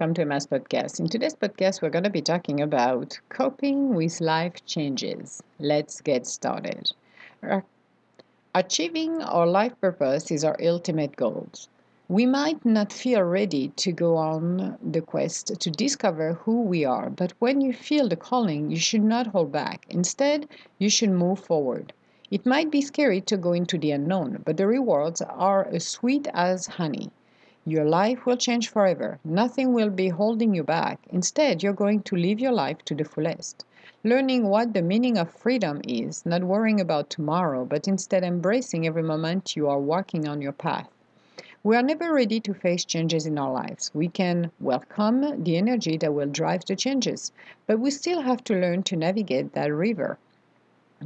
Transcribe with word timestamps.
welcome 0.00 0.14
to 0.14 0.22
Emma's 0.22 0.46
podcast. 0.46 0.98
In 0.98 1.08
today's 1.10 1.34
podcast, 1.34 1.82
we're 1.82 1.90
going 1.90 2.04
to 2.04 2.08
be 2.08 2.22
talking 2.22 2.62
about 2.62 3.20
coping 3.28 3.94
with 3.94 4.18
life 4.22 4.64
changes. 4.64 5.42
Let's 5.58 6.00
get 6.00 6.26
started. 6.26 6.90
Uh, 7.42 7.60
achieving 8.54 9.20
our 9.20 9.46
life 9.46 9.78
purpose 9.78 10.30
is 10.30 10.42
our 10.42 10.56
ultimate 10.64 11.16
goal. 11.16 11.50
We 12.08 12.24
might 12.24 12.64
not 12.64 12.94
feel 12.94 13.22
ready 13.24 13.68
to 13.76 13.92
go 13.92 14.16
on 14.16 14.78
the 14.82 15.02
quest 15.02 15.60
to 15.60 15.70
discover 15.70 16.32
who 16.32 16.62
we 16.62 16.86
are, 16.86 17.10
but 17.10 17.34
when 17.38 17.60
you 17.60 17.74
feel 17.74 18.08
the 18.08 18.16
calling, 18.16 18.70
you 18.70 18.78
should 18.78 19.04
not 19.04 19.26
hold 19.26 19.52
back. 19.52 19.84
Instead, 19.90 20.48
you 20.78 20.88
should 20.88 21.10
move 21.10 21.40
forward. 21.40 21.92
It 22.30 22.46
might 22.46 22.70
be 22.70 22.80
scary 22.80 23.20
to 23.20 23.36
go 23.36 23.52
into 23.52 23.76
the 23.76 23.90
unknown, 23.90 24.40
but 24.46 24.56
the 24.56 24.66
rewards 24.66 25.20
are 25.20 25.66
as 25.66 25.86
sweet 25.86 26.26
as 26.32 26.68
honey. 26.68 27.10
Your 27.66 27.84
life 27.84 28.24
will 28.24 28.38
change 28.38 28.70
forever. 28.70 29.18
Nothing 29.22 29.74
will 29.74 29.90
be 29.90 30.08
holding 30.08 30.54
you 30.54 30.62
back. 30.62 30.98
Instead, 31.10 31.62
you're 31.62 31.74
going 31.74 32.02
to 32.04 32.16
live 32.16 32.40
your 32.40 32.52
life 32.52 32.82
to 32.86 32.94
the 32.94 33.04
fullest. 33.04 33.66
Learning 34.02 34.48
what 34.48 34.72
the 34.72 34.80
meaning 34.80 35.18
of 35.18 35.30
freedom 35.30 35.82
is, 35.86 36.24
not 36.24 36.42
worrying 36.42 36.80
about 36.80 37.10
tomorrow, 37.10 37.66
but 37.66 37.86
instead 37.86 38.24
embracing 38.24 38.86
every 38.86 39.02
moment 39.02 39.56
you 39.56 39.68
are 39.68 39.78
walking 39.78 40.26
on 40.26 40.40
your 40.40 40.52
path. 40.52 40.88
We 41.62 41.76
are 41.76 41.82
never 41.82 42.14
ready 42.14 42.40
to 42.40 42.54
face 42.54 42.86
changes 42.86 43.26
in 43.26 43.38
our 43.38 43.52
lives. 43.52 43.90
We 43.92 44.08
can 44.08 44.50
welcome 44.58 45.44
the 45.44 45.58
energy 45.58 45.98
that 45.98 46.14
will 46.14 46.30
drive 46.30 46.64
the 46.64 46.76
changes, 46.76 47.30
but 47.66 47.78
we 47.78 47.90
still 47.90 48.22
have 48.22 48.42
to 48.44 48.54
learn 48.54 48.84
to 48.84 48.96
navigate 48.96 49.52
that 49.52 49.70
river. 49.70 50.16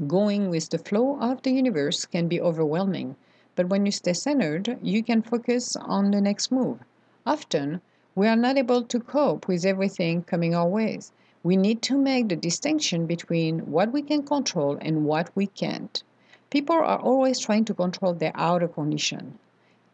Going 0.06 0.50
with 0.50 0.70
the 0.70 0.78
flow 0.78 1.18
of 1.20 1.42
the 1.42 1.50
universe 1.50 2.04
can 2.04 2.28
be 2.28 2.40
overwhelming. 2.40 3.16
But 3.56 3.68
when 3.68 3.86
you 3.86 3.92
stay 3.92 4.12
centered, 4.14 4.78
you 4.82 5.02
can 5.02 5.22
focus 5.22 5.76
on 5.76 6.10
the 6.10 6.20
next 6.20 6.50
move. 6.50 6.80
Often, 7.24 7.80
we 8.16 8.26
are 8.26 8.36
not 8.36 8.58
able 8.58 8.82
to 8.82 9.00
cope 9.00 9.46
with 9.46 9.64
everything 9.64 10.22
coming 10.22 10.54
our 10.54 10.68
ways. 10.68 11.12
We 11.42 11.56
need 11.56 11.82
to 11.82 11.96
make 11.96 12.28
the 12.28 12.36
distinction 12.36 13.06
between 13.06 13.70
what 13.70 13.92
we 13.92 14.02
can 14.02 14.22
control 14.22 14.78
and 14.80 15.04
what 15.04 15.30
we 15.34 15.46
can't. 15.46 16.02
People 16.50 16.76
are 16.76 16.98
always 16.98 17.38
trying 17.38 17.64
to 17.66 17.74
control 17.74 18.14
their 18.14 18.32
outer 18.34 18.68
condition. 18.68 19.38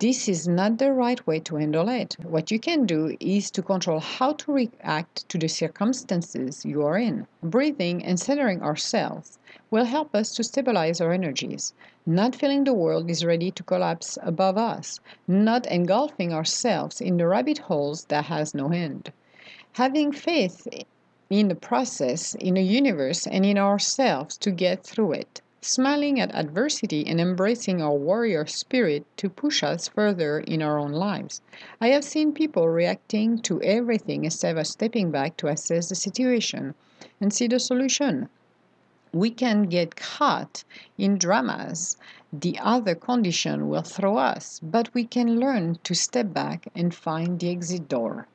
This 0.01 0.31
is 0.31 0.48
not 0.48 0.79
the 0.79 0.95
right 0.95 1.27
way 1.27 1.41
to 1.41 1.56
handle 1.56 1.91
it. 1.91 2.17
What 2.23 2.51
you 2.51 2.59
can 2.59 2.87
do 2.87 3.19
is 3.20 3.51
to 3.51 3.61
control 3.61 4.01
how 4.01 4.33
to 4.33 4.51
react 4.51 5.29
to 5.29 5.37
the 5.37 5.47
circumstances 5.47 6.65
you 6.65 6.87
are 6.87 6.97
in. 6.97 7.27
Breathing 7.43 8.03
and 8.03 8.19
centering 8.19 8.62
ourselves 8.62 9.39
will 9.71 9.84
help 9.84 10.15
us 10.15 10.34
to 10.37 10.43
stabilize 10.43 11.03
our 11.03 11.12
energies. 11.12 11.75
Not 12.06 12.34
feeling 12.34 12.65
the 12.65 12.73
world 12.73 13.11
is 13.11 13.27
ready 13.27 13.51
to 13.51 13.62
collapse 13.62 14.17
above 14.23 14.56
us, 14.56 15.01
not 15.28 15.67
engulfing 15.67 16.33
ourselves 16.33 17.03
in 17.03 17.19
the 17.19 17.27
rabbit 17.27 17.59
holes 17.59 18.06
that 18.06 18.25
has 18.25 18.55
no 18.55 18.69
end. 18.73 19.12
Having 19.73 20.12
faith 20.12 20.67
in 21.28 21.48
the 21.48 21.55
process, 21.55 22.34
in 22.37 22.55
the 22.55 22.62
universe, 22.62 23.27
and 23.27 23.45
in 23.45 23.59
ourselves 23.59 24.39
to 24.39 24.51
get 24.51 24.83
through 24.83 25.12
it 25.12 25.43
smiling 25.62 26.19
at 26.19 26.34
adversity 26.34 27.06
and 27.06 27.20
embracing 27.20 27.83
our 27.83 27.94
warrior 27.94 28.47
spirit 28.47 29.05
to 29.16 29.28
push 29.28 29.62
us 29.62 29.89
further 29.89 30.41
in 30.41 30.62
our 30.62 30.78
own 30.78 30.92
lives. 30.92 31.42
I 31.80 31.89
have 31.89 32.05
seen 32.05 32.33
people 32.33 32.69
reacting 32.69 33.39
to 33.41 33.61
everything 33.62 34.25
instead 34.25 34.56
of 34.56 34.66
stepping 34.66 35.11
back 35.11 35.36
to 35.38 35.48
assess 35.48 35.88
the 35.88 35.94
situation 35.94 36.75
and 37.20 37.33
see 37.33 37.47
the 37.47 37.61
solution. 37.61 38.28
We 39.12 39.31
can 39.31 39.64
get 39.64 39.97
caught 39.97 40.64
in 40.97 41.19
dramas 41.19 41.97
the 42.33 42.58
other 42.61 42.94
condition 42.94 43.69
will 43.69 43.83
throw 43.83 44.16
us, 44.16 44.60
but 44.62 44.94
we 44.94 45.04
can 45.04 45.41
learn 45.41 45.78
to 45.82 45.94
step 45.94 46.32
back 46.32 46.69
and 46.76 46.94
find 46.94 47.41
the 47.41 47.50
exit 47.50 47.88
door. 47.88 48.28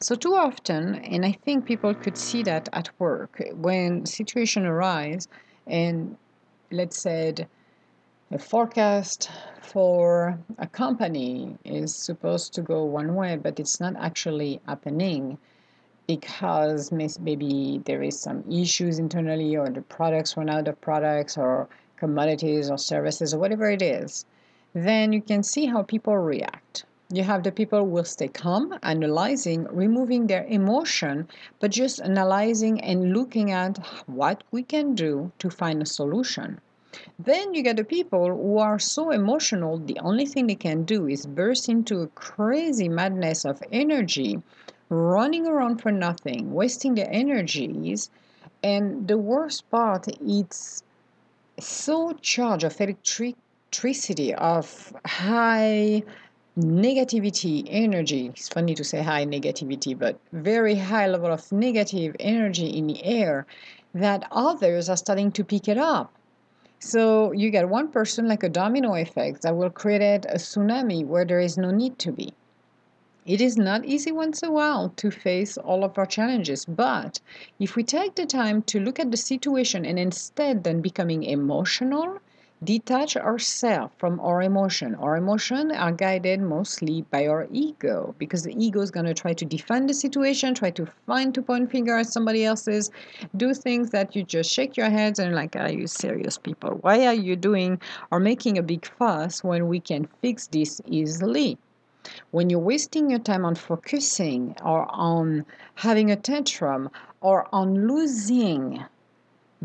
So 0.00 0.14
too 0.14 0.34
often, 0.34 0.94
and 0.96 1.24
I 1.24 1.32
think 1.32 1.66
people 1.66 1.94
could 1.94 2.16
see 2.16 2.42
that 2.44 2.68
at 2.72 2.88
work, 2.98 3.42
when 3.52 4.06
situation 4.06 4.64
arise 4.64 5.28
and 5.66 6.16
let's 6.70 6.98
say 6.98 7.32
a 8.30 8.38
forecast 8.38 9.30
for 9.62 10.38
a 10.58 10.66
company 10.66 11.56
is 11.64 11.94
supposed 11.94 12.52
to 12.54 12.62
go 12.62 12.84
one 12.84 13.14
way 13.14 13.36
but 13.36 13.60
it's 13.60 13.80
not 13.80 13.94
actually 13.96 14.60
happening 14.66 15.38
because 16.08 16.90
maybe 16.92 17.80
there 17.84 18.02
is 18.02 18.18
some 18.18 18.44
issues 18.50 18.98
internally 18.98 19.56
or 19.56 19.68
the 19.68 19.82
products 19.82 20.36
run 20.36 20.50
out 20.50 20.66
of 20.68 20.80
products 20.80 21.38
or 21.38 21.68
commodities 21.96 22.70
or 22.70 22.78
services 22.78 23.32
or 23.32 23.38
whatever 23.38 23.70
it 23.70 23.82
is 23.82 24.24
then 24.74 25.12
you 25.12 25.22
can 25.22 25.42
see 25.42 25.66
how 25.66 25.82
people 25.82 26.16
react 26.16 26.84
you 27.10 27.22
have 27.22 27.44
the 27.44 27.52
people 27.52 27.78
who 27.80 27.84
will 27.84 28.04
stay 28.04 28.26
calm 28.26 28.76
analyzing 28.82 29.64
removing 29.70 30.26
their 30.26 30.44
emotion 30.46 31.28
but 31.60 31.70
just 31.70 32.00
analyzing 32.00 32.80
and 32.80 33.12
looking 33.12 33.52
at 33.52 33.78
what 34.06 34.42
we 34.50 34.62
can 34.62 34.94
do 34.94 35.30
to 35.38 35.48
find 35.48 35.80
a 35.80 35.86
solution. 35.86 36.60
Then 37.18 37.54
you 37.54 37.62
get 37.62 37.76
the 37.76 37.84
people 37.84 38.26
who 38.26 38.58
are 38.58 38.78
so 38.78 39.10
emotional 39.10 39.78
the 39.78 39.98
only 40.00 40.26
thing 40.26 40.46
they 40.46 40.56
can 40.56 40.84
do 40.84 41.06
is 41.06 41.26
burst 41.26 41.68
into 41.68 42.00
a 42.00 42.08
crazy 42.08 42.88
madness 42.88 43.44
of 43.44 43.62
energy 43.70 44.42
running 44.88 45.46
around 45.46 45.78
for 45.78 45.92
nothing 45.92 46.52
wasting 46.52 46.94
their 46.94 47.10
energies. 47.10 48.10
And 48.62 49.06
the 49.06 49.18
worst 49.18 49.70
part 49.70 50.08
it's 50.20 50.82
so 51.58 52.14
charged 52.14 52.64
of 52.64 52.80
electricity 52.80 54.34
of 54.34 54.94
high 55.04 56.02
negativity 56.58 57.66
energy. 57.68 58.28
It's 58.28 58.48
funny 58.48 58.74
to 58.74 58.84
say 58.84 59.02
high 59.02 59.26
negativity 59.26 59.98
but 59.98 60.18
very 60.32 60.74
high 60.74 61.06
level 61.06 61.30
of 61.30 61.52
negative 61.52 62.16
energy 62.18 62.66
in 62.66 62.86
the 62.86 63.04
air 63.04 63.46
that 63.94 64.26
others 64.30 64.88
are 64.88 64.96
starting 64.96 65.32
to 65.32 65.44
pick 65.44 65.68
it 65.68 65.76
up. 65.76 66.12
So 66.78 67.32
you 67.32 67.50
get 67.50 67.68
one 67.68 67.88
person 67.88 68.26
like 68.26 68.42
a 68.42 68.48
domino 68.48 68.94
effect 68.94 69.42
that 69.42 69.56
will 69.56 69.70
create 69.70 70.24
a 70.24 70.36
tsunami 70.36 71.04
where 71.04 71.24
there 71.24 71.40
is 71.40 71.58
no 71.58 71.70
need 71.70 71.98
to 72.00 72.12
be. 72.12 72.32
It 73.26 73.40
is 73.40 73.58
not 73.58 73.84
easy 73.84 74.12
once 74.12 74.42
a 74.42 74.50
while 74.50 74.90
to 74.96 75.10
face 75.10 75.58
all 75.58 75.84
of 75.84 75.98
our 75.98 76.06
challenges, 76.06 76.64
but 76.64 77.20
if 77.58 77.76
we 77.76 77.82
take 77.82 78.14
the 78.14 78.24
time 78.24 78.62
to 78.62 78.78
look 78.80 79.00
at 79.00 79.10
the 79.10 79.16
situation 79.16 79.84
and 79.84 79.98
instead 79.98 80.64
then 80.64 80.80
becoming 80.80 81.22
emotional, 81.22 82.20
detach 82.64 83.16
ourselves 83.16 83.92
from 83.98 84.18
our 84.20 84.42
emotion. 84.42 84.94
Our 84.94 85.16
emotion 85.16 85.70
are 85.72 85.92
guided 85.92 86.40
mostly 86.40 87.02
by 87.10 87.26
our 87.26 87.46
ego 87.52 88.14
because 88.18 88.44
the 88.44 88.54
ego 88.56 88.80
is 88.80 88.90
going 88.90 89.06
to 89.06 89.14
try 89.14 89.34
to 89.34 89.44
defend 89.44 89.88
the 89.88 89.94
situation, 89.94 90.54
try 90.54 90.70
to 90.70 90.86
find 91.06 91.34
to 91.34 91.42
point 91.42 91.70
finger 91.70 91.96
at 91.96 92.06
somebody 92.06 92.44
else's, 92.44 92.90
do 93.36 93.52
things 93.52 93.90
that 93.90 94.16
you 94.16 94.22
just 94.22 94.50
shake 94.50 94.76
your 94.76 94.88
heads 94.88 95.18
and 95.18 95.34
like, 95.34 95.54
are 95.54 95.70
you 95.70 95.86
serious 95.86 96.38
people? 96.38 96.78
Why 96.80 97.06
are 97.06 97.14
you 97.14 97.36
doing 97.36 97.80
or 98.10 98.20
making 98.20 98.56
a 98.56 98.62
big 98.62 98.86
fuss 98.86 99.44
when 99.44 99.68
we 99.68 99.80
can 99.80 100.08
fix 100.22 100.46
this 100.46 100.80
easily? 100.86 101.58
When 102.30 102.48
you're 102.48 102.60
wasting 102.60 103.10
your 103.10 103.18
time 103.18 103.44
on 103.44 103.56
focusing 103.56 104.56
or 104.64 104.86
on 104.88 105.44
having 105.74 106.10
a 106.10 106.16
tantrum 106.16 106.88
or 107.20 107.48
on 107.52 107.86
losing 107.86 108.84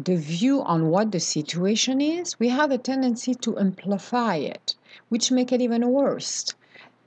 the 0.05 0.15
view 0.15 0.61
on 0.63 0.89
what 0.89 1.11
the 1.11 1.19
situation 1.19 2.01
is, 2.01 2.39
we 2.39 2.49
have 2.49 2.71
a 2.71 2.77
tendency 2.77 3.35
to 3.35 3.59
amplify 3.59 4.35
it, 4.35 4.75
which 5.09 5.31
make 5.31 5.51
it 5.51 5.61
even 5.61 5.89
worse. 5.89 6.53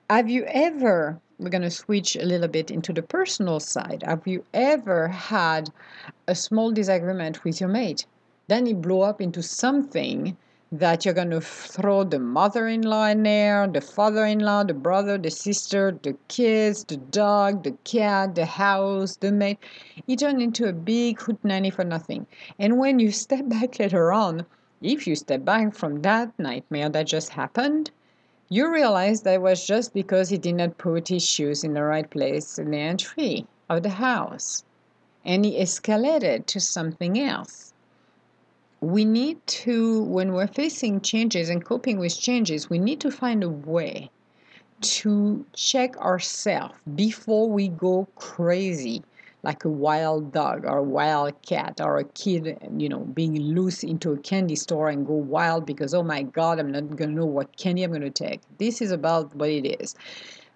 Have 0.09 0.29
you 0.29 0.45
ever 0.47 1.21
we're 1.39 1.51
going 1.51 1.63
to 1.63 1.71
switch 1.71 2.17
a 2.17 2.25
little 2.25 2.49
bit 2.49 2.71
into 2.71 2.93
the 2.93 3.03
personal 3.03 3.59
side. 3.59 4.05
Have 4.07 4.27
you 4.27 4.45
ever 4.55 5.09
had 5.09 5.71
a 6.29 6.35
small 6.35 6.71
disagreement 6.71 7.43
with 7.45 7.61
your 7.61 7.69
mate? 7.69 8.07
Then 8.47 8.67
it 8.67 8.81
blew 8.81 9.01
up 9.01 9.21
into 9.21 9.43
something 9.43 10.37
that 10.79 11.05
you're 11.05 11.15
going 11.15 11.31
to 11.31 11.41
throw 11.41 12.03
the 12.03 12.19
mother-in-law 12.19 13.07
in 13.07 13.23
there, 13.23 13.69
the 13.69 13.81
father-in-law, 13.81 14.65
the 14.65 14.75
brother, 14.75 15.17
the 15.17 15.31
sister, 15.31 15.97
the 16.03 16.17
kids, 16.27 16.83
the 16.85 16.97
dog, 16.97 17.63
the 17.63 17.77
cat, 17.85 18.35
the 18.35 18.45
house, 18.45 19.17
the 19.17 19.31
maid. 19.31 19.59
It 20.09 20.19
turned 20.19 20.43
into 20.43 20.69
a 20.69 20.73
big 20.73 21.19
hootenanny 21.19 21.73
for 21.73 21.85
nothing. 21.85 22.27
And 22.59 22.79
when 22.79 22.99
you 22.99 23.13
step 23.13 23.49
back 23.49 23.79
later 23.79 24.13
on, 24.13 24.47
if 24.83 25.07
you 25.07 25.15
step 25.15 25.45
back 25.45 25.75
from 25.75 26.03
that 26.03 26.37
nightmare 26.39 26.89
that 26.89 27.07
just 27.07 27.29
happened, 27.29 27.93
you 28.49 28.69
realize 28.69 29.23
that 29.23 29.43
was 29.43 29.65
just 29.65 29.95
because 29.95 30.29
he 30.29 30.39
did 30.39 30.57
not 30.57 30.79
put 30.79 31.09
his 31.09 31.25
shoes 31.25 31.63
in 31.63 31.75
the 31.75 31.85
right 31.85 32.09
place 32.11 32.59
in 32.59 32.73
the 32.73 32.79
entry 32.79 33.47
of 33.69 33.83
the 33.85 33.91
house. 33.91 34.65
And 35.25 35.45
he 35.45 35.59
escalated 35.59 36.47
to 36.47 36.59
something 36.59 37.19
else 37.19 37.74
we 38.85 39.05
need 39.05 39.45
to, 39.47 40.03
when 40.05 40.33
we're 40.33 40.47
facing 40.47 41.01
changes 41.01 41.49
and 41.49 41.65
coping 41.65 41.99
with 41.99 42.19
changes, 42.19 42.69
we 42.69 42.79
need 42.79 43.01
to 43.01 43.11
find 43.11 43.43
a 43.43 43.49
way 43.49 44.11
to 44.81 45.47
check 45.55 45.97
ourselves 45.99 46.75
before 46.95 47.49
we 47.49 47.69
go 47.69 48.07
crazy 48.17 49.03
like 49.43 49.65
a 49.65 49.69
wild 49.69 50.33
dog 50.33 50.65
or 50.65 50.79
a 50.79 50.83
wild 50.83 51.41
cat 51.43 51.81
or 51.81 51.99
a 51.99 52.05
kid, 52.05 52.59
you 52.79 52.89
know, 52.89 53.01
being 53.01 53.39
loose 53.41 53.83
into 53.85 54.13
a 54.13 54.19
candy 54.19 54.57
store 54.57 54.89
and 54.89 55.07
go 55.07 55.13
wild 55.15 55.67
because, 55.67 55.95
oh 55.95 56.03
my 56.03 56.23
God, 56.23 56.59
I'm 56.59 56.73
not 56.73 56.97
going 56.97 57.11
to 57.11 57.17
know 57.17 57.27
what 57.27 57.57
candy 57.57 57.83
I'm 57.83 57.91
going 57.91 58.03
to 58.03 58.11
take. 58.11 58.41
This 58.59 58.81
is 58.81 58.91
about 58.91 59.35
what 59.37 59.51
it 59.51 59.67
is. 59.83 59.95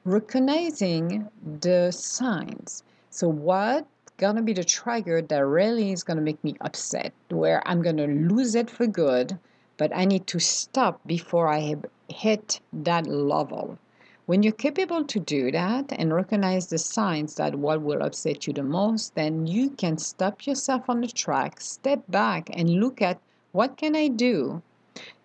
recognizing 0.04 1.28
the 1.60 1.90
signs. 1.92 2.82
So, 3.10 3.28
what 3.28 3.86
gonna 4.18 4.42
be 4.42 4.52
the 4.52 4.64
trigger 4.64 5.22
that 5.22 5.46
really 5.46 5.92
is 5.92 6.02
gonna 6.02 6.20
make 6.20 6.42
me 6.42 6.56
upset, 6.60 7.12
where 7.30 7.62
I'm 7.66 7.82
gonna 7.82 8.08
lose 8.08 8.56
it 8.56 8.68
for 8.68 8.86
good, 8.86 9.38
but 9.76 9.90
I 9.94 10.04
need 10.04 10.26
to 10.26 10.40
stop 10.40 11.00
before 11.06 11.48
I 11.48 11.76
hit 12.08 12.60
that 12.72 13.06
level. 13.06 13.78
When 14.26 14.42
you're 14.42 14.52
capable 14.52 15.04
to 15.04 15.20
do 15.20 15.50
that 15.52 15.92
and 15.92 16.12
recognize 16.12 16.66
the 16.66 16.78
signs 16.78 17.36
that 17.36 17.54
what 17.54 17.80
will 17.80 18.02
upset 18.02 18.46
you 18.46 18.52
the 18.52 18.64
most, 18.64 19.14
then 19.14 19.46
you 19.46 19.70
can 19.70 19.96
stop 19.98 20.46
yourself 20.46 20.90
on 20.90 21.00
the 21.00 21.06
track, 21.06 21.60
step 21.60 22.02
back 22.08 22.50
and 22.52 22.80
look 22.80 23.00
at 23.00 23.20
what 23.52 23.76
can 23.76 23.96
I 23.96 24.08
do 24.08 24.60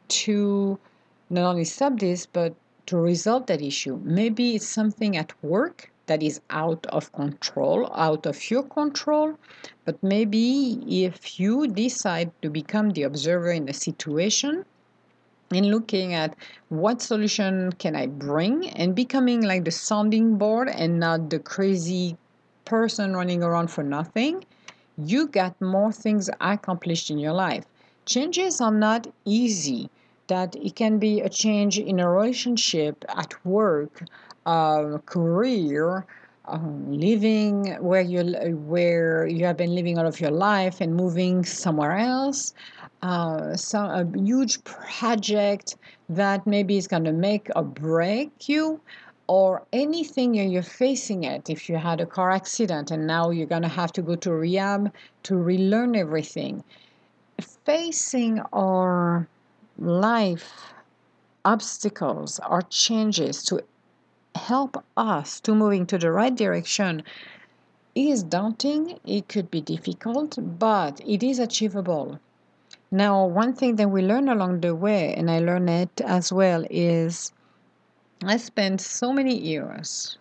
to 0.07 0.79
not 1.29 1.49
only 1.49 1.65
stop 1.65 1.99
this 1.99 2.27
but 2.27 2.53
to 2.85 2.97
resolve 2.97 3.47
that 3.47 3.61
issue. 3.61 3.99
Maybe 4.03 4.55
it's 4.55 4.67
something 4.67 5.17
at 5.17 5.33
work 5.43 5.89
that 6.05 6.21
is 6.21 6.41
out 6.49 6.85
of 6.87 7.11
control, 7.13 7.89
out 7.93 8.25
of 8.25 8.49
your 8.51 8.63
control, 8.63 9.37
but 9.85 10.01
maybe 10.03 10.83
if 10.87 11.39
you 11.39 11.67
decide 11.67 12.31
to 12.41 12.49
become 12.49 12.89
the 12.91 13.03
observer 13.03 13.51
in 13.51 13.65
the 13.65 13.73
situation, 13.73 14.65
in 15.51 15.69
looking 15.69 16.13
at 16.13 16.35
what 16.69 17.01
solution 17.01 17.71
can 17.73 17.95
I 17.95 18.07
bring 18.07 18.69
and 18.69 18.95
becoming 18.95 19.41
like 19.41 19.65
the 19.65 19.71
sounding 19.71 20.37
board 20.37 20.67
and 20.67 20.99
not 20.99 21.29
the 21.29 21.39
crazy 21.39 22.17
person 22.65 23.15
running 23.15 23.43
around 23.43 23.67
for 23.67 23.83
nothing, 23.83 24.43
you 24.97 25.27
got 25.27 25.59
more 25.61 25.91
things 25.91 26.29
accomplished 26.41 27.09
in 27.09 27.19
your 27.19 27.33
life. 27.33 27.65
Changes 28.05 28.61
are 28.61 28.71
not 28.71 29.07
easy. 29.25 29.89
That 30.27 30.55
it 30.55 30.75
can 30.75 30.99
be 30.99 31.19
a 31.19 31.27
change 31.27 31.77
in 31.77 31.99
a 31.99 32.09
relationship, 32.09 33.03
at 33.09 33.33
work, 33.45 34.03
a 34.45 34.99
career, 35.05 36.05
um, 36.45 36.91
living 36.91 37.75
where 37.81 38.01
you 38.01 38.23
where 38.67 39.25
you 39.27 39.45
have 39.45 39.57
been 39.57 39.73
living 39.73 39.97
all 39.97 40.05
of 40.05 40.19
your 40.19 40.31
life 40.31 40.81
and 40.81 40.93
moving 40.93 41.45
somewhere 41.45 41.97
else, 41.97 42.53
uh, 43.01 43.55
some 43.55 43.89
a 43.89 44.19
huge 44.19 44.63
project 44.63 45.77
that 46.09 46.45
maybe 46.45 46.77
is 46.77 46.87
going 46.87 47.05
to 47.05 47.13
make 47.13 47.49
or 47.55 47.63
break 47.63 48.49
you 48.49 48.81
or 49.27 49.63
anything 49.71 50.33
you're 50.33 50.61
facing 50.61 51.23
it. 51.23 51.49
If 51.49 51.69
you 51.69 51.77
had 51.77 52.01
a 52.01 52.05
car 52.05 52.31
accident 52.31 52.91
and 52.91 53.07
now 53.07 53.29
you're 53.29 53.47
going 53.47 53.61
to 53.61 53.67
have 53.67 53.93
to 53.93 54.01
go 54.01 54.15
to 54.15 54.31
rehab 54.31 54.91
to 55.23 55.35
relearn 55.35 55.95
everything. 55.95 56.63
Facing 57.65 58.41
our 58.51 59.27
life 59.79 60.73
obstacles 61.45 62.39
or 62.49 62.61
changes 62.63 63.43
to 63.43 63.61
help 64.35 64.83
us 64.97 65.39
to 65.39 65.55
moving 65.55 65.85
to 65.85 65.97
the 65.97 66.11
right 66.11 66.35
direction 66.35 67.03
is 67.95 68.23
daunting 68.23 68.99
it 69.05 69.27
could 69.27 69.49
be 69.51 69.61
difficult 69.61 70.37
but 70.59 71.01
it 71.05 71.23
is 71.23 71.39
achievable 71.39 72.19
now, 72.93 73.25
one 73.25 73.53
thing 73.53 73.77
that 73.77 73.89
we 73.89 74.03
learn 74.03 74.29
along 74.29 74.61
the 74.61 74.75
way, 74.75 75.15
and 75.15 75.31
I 75.31 75.39
learned 75.39 75.67
it 75.67 75.99
as 76.01 76.31
well, 76.31 76.63
is 76.69 77.33
I 78.23 78.37
spent 78.37 78.81
so 78.81 79.11
many 79.11 79.35
years, 79.35 80.19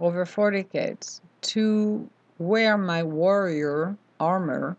over 0.00 0.24
four 0.24 0.50
decades, 0.50 1.20
to 1.52 2.08
wear 2.38 2.78
my 2.78 3.02
warrior 3.02 3.98
armor 4.18 4.78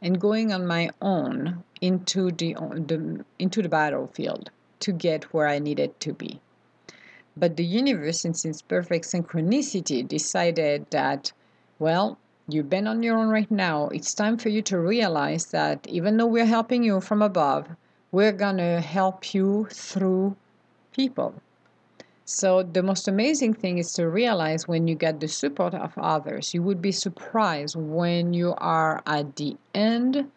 and 0.00 0.18
going 0.18 0.54
on 0.54 0.66
my 0.66 0.88
own 1.02 1.62
into 1.82 2.30
the, 2.30 2.54
the 2.54 3.26
into 3.38 3.60
the 3.60 3.68
battlefield 3.68 4.50
to 4.80 4.92
get 4.92 5.34
where 5.34 5.48
I 5.48 5.58
needed 5.58 6.00
to 6.00 6.14
be. 6.14 6.40
But 7.36 7.56
the 7.56 7.64
universe, 7.64 8.24
in 8.24 8.32
its 8.32 8.62
perfect 8.62 9.04
synchronicity, 9.06 10.06
decided 10.06 10.86
that, 10.90 11.32
well, 11.78 12.18
You've 12.48 12.70
been 12.70 12.86
on 12.86 13.02
your 13.02 13.18
own 13.18 13.28
right 13.28 13.50
now. 13.50 13.88
It's 13.88 14.14
time 14.14 14.38
for 14.38 14.50
you 14.50 14.62
to 14.62 14.78
realize 14.78 15.46
that 15.46 15.84
even 15.88 16.16
though 16.16 16.26
we're 16.26 16.46
helping 16.46 16.84
you 16.84 17.00
from 17.00 17.20
above, 17.20 17.66
we're 18.12 18.30
going 18.30 18.58
to 18.58 18.80
help 18.80 19.34
you 19.34 19.66
through 19.72 20.36
people. 20.92 21.34
So, 22.24 22.62
the 22.62 22.84
most 22.84 23.08
amazing 23.08 23.54
thing 23.54 23.78
is 23.78 23.92
to 23.94 24.08
realize 24.08 24.68
when 24.68 24.86
you 24.86 24.94
get 24.94 25.18
the 25.18 25.26
support 25.26 25.74
of 25.74 25.92
others, 25.98 26.54
you 26.54 26.62
would 26.62 26.80
be 26.80 26.92
surprised 26.92 27.74
when 27.74 28.32
you 28.32 28.54
are 28.58 29.02
at 29.06 29.34
the 29.34 29.56
end 29.74 30.30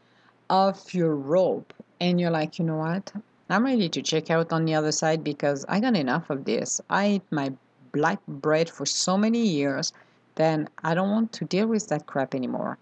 of 0.50 0.92
your 0.95 1.16
rope 1.16 1.75
and 2.02 2.19
you're 2.19 2.31
like, 2.31 2.57
you 2.57 2.66
know 2.66 2.78
what? 2.78 3.13
I'm 3.50 3.66
ready 3.66 3.90
to 3.90 4.01
check 4.01 4.30
out 4.30 4.54
on 4.54 4.66
the 4.66 4.75
other 4.75 4.92
side 4.92 5.24
because 5.24 5.66
I 5.68 5.80
got 5.80 5.96
enough 5.96 6.30
of 6.30 6.46
this. 6.46 6.80
I 6.90 7.06
ate 7.06 7.31
my 7.31 7.51
black 7.92 8.19
bread 8.28 8.69
for 8.69 8.86
so 8.86 9.18
many 9.18 9.48
years 9.48 9.92
then 10.40 10.69
I 10.86 10.96
don't 10.96 11.12
want 11.12 11.34
to 11.34 11.44
deal 11.44 11.68
with 11.68 11.90
that 11.90 12.06
crap 12.06 12.34
anymore. 12.34 12.78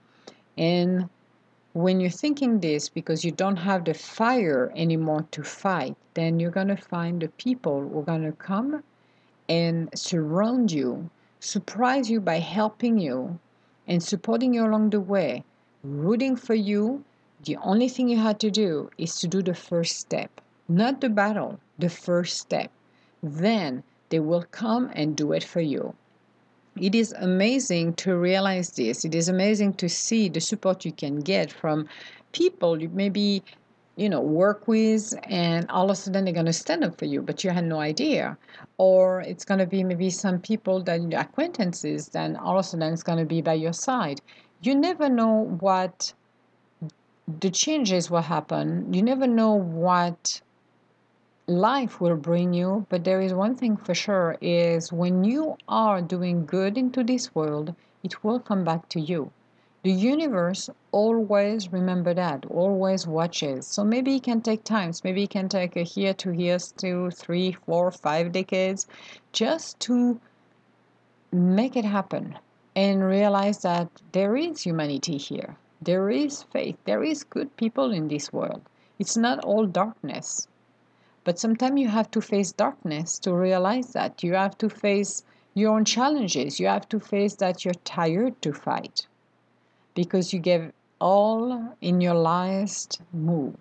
And 0.60 1.10
when 1.74 2.00
you're 2.00 2.12
thinking 2.12 2.60
this 2.60 2.88
because 2.88 3.26
you 3.26 3.32
don't 3.32 3.58
have 3.58 3.84
the 3.84 3.96
fire 3.96 4.72
anymore 4.76 5.26
to 5.32 5.42
fight, 5.44 5.96
then 6.14 6.40
you're 6.40 6.52
going 6.52 6.68
to 6.68 6.78
find 6.78 7.20
the 7.20 7.30
people 7.30 7.82
who 7.82 8.00
are 8.00 8.04
going 8.04 8.26
to 8.26 8.32
come 8.32 8.84
and 9.50 9.90
surround 9.98 10.72
you, 10.72 11.10
surprise 11.40 12.12
you 12.12 12.22
by 12.22 12.38
helping 12.38 13.00
you 13.00 13.40
and 13.88 14.04
supporting 14.04 14.54
you 14.54 14.64
along 14.64 14.92
the 14.92 15.02
way, 15.02 15.44
rooting 15.84 16.36
for 16.36 16.54
you. 16.54 17.04
The 17.44 17.58
only 17.58 17.90
thing 17.90 18.08
you 18.08 18.18
had 18.18 18.40
to 18.42 18.52
do 18.52 18.92
is 19.00 19.20
to 19.22 19.28
do 19.28 19.42
the 19.42 19.56
first 19.56 19.98
step, 19.98 20.42
not 20.68 21.02
the 21.02 21.10
battle, 21.10 21.60
the 21.80 21.90
first 21.90 22.38
step. 22.38 22.72
Then 23.24 23.84
they 24.10 24.20
will 24.20 24.44
come 24.52 24.92
and 24.94 25.16
do 25.16 25.32
it 25.34 25.44
for 25.44 25.62
you 25.62 25.96
it 26.80 26.94
is 26.94 27.12
amazing 27.14 27.94
to 27.96 28.16
realize 28.16 28.72
this. 28.72 29.04
It 29.04 29.16
is 29.16 29.30
amazing 29.30 29.74
to 29.76 29.90
see 29.90 30.30
the 30.30 30.40
support 30.40 30.86
you 30.86 30.92
can 30.92 31.22
get 31.22 31.52
from 31.52 31.88
people 32.34 32.82
you 32.82 32.90
maybe 32.90 33.42
you 33.96 34.10
know 34.10 34.22
work 34.22 34.68
with 34.68 35.14
and 35.24 35.66
all 35.72 35.86
of 35.86 35.92
a 35.92 35.96
sudden 35.96 36.26
they're 36.26 36.34
going 36.34 36.46
to 36.46 36.54
stand 36.54 36.84
up 36.84 36.98
for 37.00 37.06
you 37.06 37.22
but 37.22 37.44
you 37.44 37.50
had 37.50 37.64
no 37.64 37.80
idea 37.80 38.38
or 38.78 39.22
it's 39.22 39.46
going 39.46 39.58
to 39.58 39.66
be 39.66 39.84
maybe 39.84 40.10
some 40.10 40.38
people 40.40 40.84
that 40.84 41.02
you 41.02 41.18
acquaintances 41.18 42.10
then 42.10 42.36
all 42.36 42.60
of 42.60 42.66
a 42.66 42.68
sudden 42.68 42.94
it's 42.94 43.02
going 43.02 43.18
to 43.18 43.26
be 43.26 43.42
by 43.42 43.54
your 43.54 43.74
side 43.74 44.20
you 44.62 44.76
never 44.76 45.10
know 45.10 45.46
what 45.62 46.14
the 47.40 47.50
changes 47.50 48.12
will 48.12 48.22
happen 48.22 48.94
you 48.94 49.02
never 49.02 49.26
know 49.26 49.54
what 49.54 50.42
life 51.50 52.02
will 52.02 52.18
bring 52.18 52.54
you 52.54 52.86
but 52.90 53.06
there 53.06 53.22
is 53.22 53.34
one 53.34 53.56
thing 53.56 53.78
for 53.78 53.96
sure 53.96 54.38
is 54.42 54.92
when 54.92 55.24
you 55.24 55.56
are 55.70 56.02
doing 56.02 56.46
good 56.46 56.78
into 56.78 57.02
this 57.06 57.34
world 57.34 57.74
it 58.04 58.22
will 58.22 58.38
come 58.38 58.66
back 58.66 58.90
to 58.90 59.00
you. 59.00 59.32
The 59.84 59.94
universe 59.94 60.70
always 60.92 61.72
remember 61.72 62.14
that 62.14 62.46
always 62.48 63.08
watches. 63.08 63.66
So 63.66 63.86
maybe 63.86 64.18
it 64.18 64.24
can 64.24 64.42
take 64.42 64.66
times 64.66 65.06
maybe 65.06 65.24
it 65.24 65.30
can 65.30 65.48
take 65.48 65.78
a 65.78 65.84
year 65.84 66.14
two 66.14 66.34
years 66.34 66.74
two 66.74 67.12
three 67.12 67.54
four 67.54 67.92
five 67.92 68.34
decades 68.34 68.86
just 69.32 69.80
to 69.88 70.20
make 71.32 71.78
it 71.78 71.86
happen 71.86 72.38
and 72.76 73.06
realize 73.06 73.62
that 73.62 73.88
there 74.12 74.36
is 74.36 74.64
humanity 74.64 75.18
here. 75.18 75.56
There 75.82 76.10
is 76.10 76.44
faith. 76.44 76.76
There 76.84 77.06
is 77.06 77.24
good 77.24 77.56
people 77.56 77.94
in 77.94 78.10
this 78.10 78.34
world. 78.34 78.64
It's 79.00 79.16
not 79.16 79.46
all 79.46 79.66
darkness 79.66 80.50
but 81.28 81.38
sometimes 81.38 81.82
you 81.82 81.90
have 81.90 82.10
to 82.10 82.22
face 82.22 82.54
darkness 82.54 83.20
to 83.20 83.34
realize 83.34 83.92
that. 83.92 84.24
You 84.24 84.36
have 84.36 84.58
to 84.60 84.70
face 84.70 85.26
your 85.54 85.76
own 85.76 85.84
challenges. 85.84 86.58
You 86.58 86.68
have 86.68 86.88
to 86.88 87.02
face 87.02 87.36
that 87.36 87.66
you're 87.66 87.84
tired 87.84 88.42
to 88.44 88.54
fight 88.54 89.08
because 89.94 90.32
you 90.32 90.40
gave 90.40 90.72
all 91.02 91.76
in 91.82 92.00
your 92.00 92.14
last 92.14 93.02
move 93.12 93.58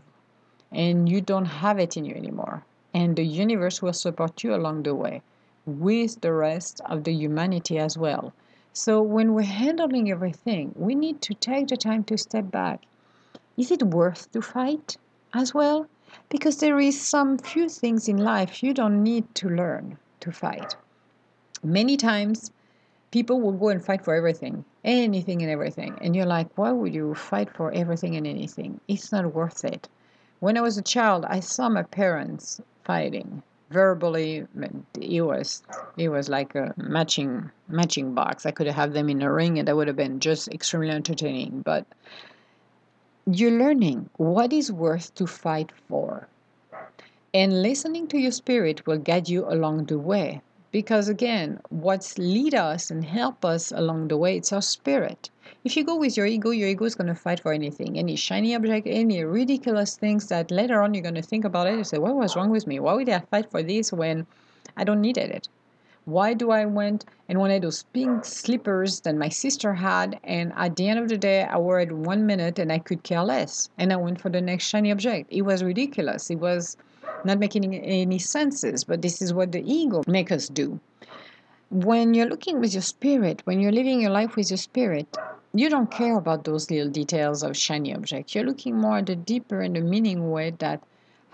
and 0.70 1.08
you 1.08 1.20
don't 1.20 1.46
have 1.46 1.80
it 1.80 1.96
in 1.96 2.04
you 2.04 2.14
anymore. 2.14 2.64
And 2.94 3.16
the 3.16 3.26
universe 3.26 3.82
will 3.82 3.92
support 3.92 4.44
you 4.44 4.54
along 4.54 4.85
the 4.85 4.94
way 4.94 5.23
with 5.66 6.20
the 6.20 6.32
rest 6.32 6.80
of 6.87 7.02
the 7.02 7.12
humanity 7.12 7.80
as 7.80 7.99
well. 7.99 8.32
So 8.75 9.02
when 9.02 9.35
we're 9.35 9.42
handling 9.42 10.08
everything, 10.08 10.73
we 10.76 10.94
need 10.94 11.20
to 11.23 11.35
take 11.35 11.66
the 11.66 11.76
time 11.76 12.04
to 12.04 12.16
step 12.16 12.49
back. 12.49 12.85
Is 13.56 13.73
it 13.73 13.82
worth 13.82 14.30
to 14.30 14.40
fight 14.40 14.99
as 15.35 15.52
well? 15.52 15.88
Because 16.28 16.58
there 16.58 16.78
is 16.80 17.00
some 17.00 17.38
few 17.38 17.68
things 17.68 18.08
in 18.08 18.18
life 18.18 18.62
you 18.62 18.75
don't 18.75 19.02
need 19.02 19.35
to 19.37 19.49
learn 19.49 19.99
to 20.20 20.32
fight. 20.32 20.76
Many 21.62 21.96
times 21.96 22.50
people 23.11 23.40
will 23.40 23.52
go 23.52 23.68
and 23.68 23.85
fight 23.85 24.04
for 24.04 24.14
everything, 24.14 24.64
anything 24.85 25.42
and 25.42 25.50
everything. 25.50 25.96
And 26.00 26.14
you're 26.14 26.26
like, 26.26 26.49
why 26.56 26.73
would 26.73 26.94
you 26.94 27.14
fight 27.14 27.50
for 27.50 27.73
everything 27.73 28.16
and 28.16 28.26
anything? 28.26 28.80
It's 28.88 29.12
not 29.12 29.35
worth 29.35 29.64
it. 29.64 29.88
When 30.40 30.56
I 30.58 30.61
was 30.61 30.76
a 30.76 30.82
child, 30.82 31.25
I 31.28 31.40
saw 31.40 31.68
my 31.68 31.82
parents 31.82 32.61
fighting 32.85 33.42
verbally. 33.70 34.46
It 35.00 35.23
was 35.23 35.62
it 35.96 36.08
was 36.08 36.28
like 36.28 36.54
a 36.54 36.75
matching 36.76 37.50
matching 37.68 38.14
box. 38.14 38.46
I 38.46 38.50
could 38.50 38.66
have 38.66 38.92
them 38.92 39.08
in 39.08 39.23
a 39.23 39.32
ring, 39.32 39.58
and 39.58 39.66
that 39.66 39.76
would 39.76 39.88
have 39.88 39.96
been 39.96 40.20
just 40.20 40.49
extremely 40.49 40.90
entertaining. 40.90 41.62
But 41.62 41.87
you're 43.28 43.50
learning 43.50 44.09
what 44.18 44.52
is 44.52 44.71
worth 44.71 45.12
to 45.16 45.26
fight 45.26 45.73
for. 45.88 46.28
And 47.35 47.61
listening 47.61 48.06
to 48.09 48.18
your 48.18 48.30
spirit 48.30 48.87
will 48.87 48.99
guide 48.99 49.28
you 49.28 49.45
along 49.49 49.87
the 49.87 49.99
way. 49.99 50.42
Because 50.71 51.09
again 51.09 51.61
what's 51.68 52.18
lead 52.18 52.54
us 52.54 52.88
and 52.88 53.04
help 53.04 53.45
us 53.45 53.73
along 53.73 54.09
the 54.09 54.16
way 54.16 54.37
it's 54.37 54.52
our 54.52 54.62
spirit. 54.62 55.30
If 55.64 55.76
you 55.76 55.83
go 55.83 55.97
with 55.97 56.16
your 56.16 56.26
ego 56.26 56.50
your 56.50 56.68
ego 56.68 56.85
is 56.85 56.95
going 56.95 57.09
to 57.09 57.16
fight 57.16 57.40
for 57.40 57.52
anything 57.52 57.99
any 57.99 58.14
shiny 58.14 58.54
object 58.54 58.87
any 58.87 59.25
ridiculous 59.25 59.97
things 59.97 60.28
that 60.28 60.52
later 60.52 60.80
on 60.80 60.95
you're 60.95 61.02
going 61.02 61.16
to 61.16 61.23
think 61.23 61.45
about 61.45 61.66
it 61.66 61.75
and 61.75 61.87
say 61.87 61.99
what 61.99 62.14
was 62.14 62.37
wrong 62.37 62.50
with 62.50 62.68
me? 62.68 62.78
Why 62.78 62.95
would 62.95 63.09
i 63.09 63.18
fight 63.18 63.50
for 63.50 63.62
this 63.62 63.92
when 63.92 64.26
i 64.76 64.85
don't 64.85 65.00
needed 65.00 65.30
it 65.30 65.49
why 66.06 66.32
do 66.34 66.52
I 66.52 66.64
went 66.64 67.04
and 67.28 67.40
wanted 67.40 67.62
those 67.62 67.82
pink 67.92 68.25
slippers 68.25 69.00
that 69.00 69.16
my 69.16 69.28
sister 69.28 69.75
had 69.75 70.20
and 70.22 70.52
at 70.56 70.76
the 70.76 70.88
end 70.88 71.00
of 71.00 71.08
the 71.08 71.18
day 71.18 71.42
I 71.42 71.58
wore 71.58 71.80
it 71.80 71.90
one 71.90 72.26
minute 72.26 72.60
and 72.60 72.72
I 72.72 72.78
could 72.78 73.02
care 73.02 73.25
less 73.25 73.68
and 73.76 73.92
I 73.92 73.96
went 73.96 74.20
for 74.20 74.30
the 74.30 74.40
next 74.40 74.68
shiny 74.68 74.92
object. 74.92 75.32
It 75.32 75.42
was 75.42 75.64
ridiculous. 75.64 76.30
It 76.30 76.36
was 76.36 76.76
not 77.25 77.40
making 77.40 77.75
any 77.75 78.20
senses, 78.20 78.84
but 78.84 79.02
this 79.02 79.20
is 79.20 79.34
what 79.34 79.50
the 79.50 79.64
ego 79.66 80.02
make 80.06 80.30
us 80.30 80.48
do. 80.48 80.78
When 81.70 82.14
you're 82.14 82.28
looking 82.28 82.60
with 82.60 82.72
your 82.72 82.82
spirit, 82.82 83.42
when 83.44 83.58
you're 83.58 83.72
living 83.72 84.00
your 84.00 84.10
life 84.10 84.36
with 84.36 84.48
your 84.48 84.58
spirit, 84.58 85.16
you 85.54 85.68
don't 85.68 85.90
care 85.90 86.16
about 86.16 86.44
those 86.44 86.70
little 86.70 86.90
details 86.90 87.42
of 87.42 87.56
shiny 87.56 87.92
objects. 87.92 88.32
You're 88.32 88.44
looking 88.44 88.76
more 88.76 88.98
at 88.98 89.06
the 89.06 89.16
deeper 89.16 89.60
and 89.60 89.75
the 89.75 89.80
meaning 89.80 90.30
way 90.30 90.52
that 90.58 90.84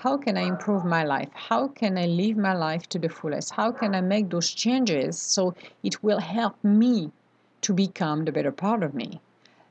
how 0.02 0.16
can 0.16 0.36
I 0.36 0.40
improve 0.40 0.84
my 0.84 1.04
life? 1.04 1.28
How 1.32 1.68
can 1.68 1.96
I 1.96 2.06
live 2.06 2.36
my 2.36 2.54
life 2.54 2.88
to 2.88 2.98
the 2.98 3.08
fullest? 3.08 3.52
How 3.52 3.70
can 3.70 3.94
I 3.94 4.00
make 4.00 4.30
those 4.30 4.50
changes 4.50 5.16
so 5.16 5.54
it 5.84 6.02
will 6.02 6.18
help 6.18 6.56
me 6.64 7.12
to 7.60 7.72
become 7.72 8.24
the 8.24 8.32
better 8.32 8.50
part 8.50 8.82
of 8.82 8.94
me? 8.94 9.20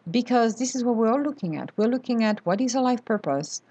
Because 0.09 0.55
this 0.55 0.73
is 0.73 0.85
what 0.85 0.95
we're 0.95 1.11
all 1.11 1.21
looking 1.21 1.57
at. 1.57 1.71
We're 1.75 1.89
looking 1.89 2.23
at 2.23 2.45
what 2.45 2.61
is 2.61 2.75
a 2.75 2.79
life 2.79 3.03
purpose? 3.03 3.61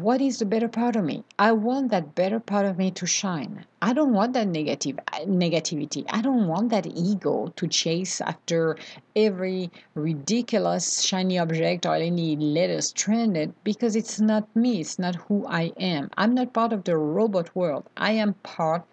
What 0.00 0.22
is 0.22 0.38
the 0.38 0.46
better 0.46 0.68
part 0.68 0.96
of 0.96 1.04
me? 1.04 1.22
I 1.38 1.52
want 1.52 1.90
that 1.90 2.14
better 2.14 2.40
part 2.40 2.64
of 2.64 2.78
me 2.78 2.90
to 2.92 3.04
shine. 3.04 3.66
I 3.82 3.92
don't 3.92 4.14
want 4.14 4.32
that 4.32 4.48
negative 4.48 4.98
uh, 5.12 5.18
negativity. 5.26 6.06
I 6.08 6.22
don't 6.22 6.48
want 6.48 6.70
that 6.70 6.86
ego 6.86 7.52
to 7.56 7.68
chase 7.68 8.20
after 8.20 8.76
every 9.14 9.70
ridiculous 9.94 11.02
shiny 11.02 11.38
object 11.38 11.84
or 11.84 11.96
any 11.96 12.36
latest 12.36 12.96
trend 12.96 13.52
because 13.64 13.94
it's 13.94 14.18
not 14.18 14.48
me. 14.56 14.80
It's 14.80 14.98
not 14.98 15.16
who 15.16 15.46
i 15.46 15.72
am. 15.78 16.10
I'm 16.16 16.34
not 16.34 16.54
part 16.54 16.72
of 16.72 16.84
the 16.84 16.96
robot 16.96 17.54
world. 17.54 17.84
I 17.96 18.12
am 18.12 18.32
part 18.42 18.84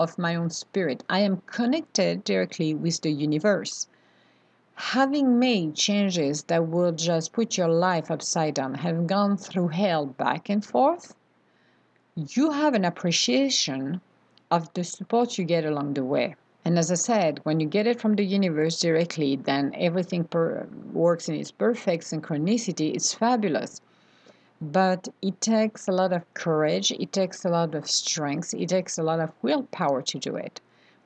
of 0.00 0.18
my 0.18 0.34
own 0.34 0.50
spirit. 0.50 1.04
I 1.08 1.20
am 1.20 1.42
connected 1.46 2.24
directly 2.24 2.74
with 2.74 3.02
the 3.02 3.12
universe 3.12 3.86
having 4.74 5.38
made 5.38 5.74
changes 5.74 6.44
that 6.44 6.68
will 6.68 6.92
just 6.92 7.32
put 7.32 7.56
your 7.56 7.68
life 7.68 8.10
upside 8.10 8.54
down, 8.54 8.74
have 8.74 9.06
gone 9.06 9.36
through 9.36 9.68
hell 9.68 10.06
back 10.06 10.48
and 10.48 10.64
forth, 10.64 11.14
you 12.16 12.50
have 12.50 12.74
an 12.74 12.84
appreciation 12.84 14.00
of 14.50 14.72
the 14.74 14.82
support 14.82 15.38
you 15.38 15.44
get 15.44 15.64
along 15.64 15.94
the 15.94 16.04
way. 16.04 16.34
And 16.64 16.78
as 16.78 16.90
I 16.90 16.94
said, 16.94 17.40
when 17.44 17.60
you 17.60 17.66
get 17.66 17.86
it 17.86 18.00
from 18.00 18.16
the 18.16 18.24
universe 18.24 18.80
directly, 18.80 19.36
then 19.36 19.72
everything 19.76 20.24
per- 20.24 20.68
works 20.92 21.28
in 21.28 21.34
its 21.34 21.50
perfect 21.50 22.04
synchronicity. 22.04 22.94
It's 22.94 23.14
fabulous. 23.14 23.80
But 24.60 25.08
it 25.22 25.40
takes 25.40 25.88
a 25.88 25.92
lot 25.92 26.12
of 26.12 26.22
courage, 26.34 26.90
it 26.92 27.12
takes 27.12 27.44
a 27.44 27.48
lot 27.48 27.74
of 27.74 27.88
strength, 27.88 28.52
it 28.54 28.68
takes 28.68 28.98
a 28.98 29.02
lot 29.02 29.20
of 29.20 29.32
willpower 29.42 30.02
to 30.02 30.18
do 30.18 30.36
it 30.36 30.60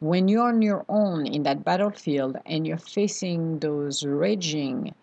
when 0.05 0.29
you're 0.29 0.49
on 0.49 0.61
your 0.61 0.85
own 0.91 1.27
in 1.27 1.45
that 1.45 1.65
battlefield 1.65 2.37
and 2.45 2.67
you're 2.67 2.77
facing 2.77 3.59
those 3.61 4.05
raging 4.05 4.95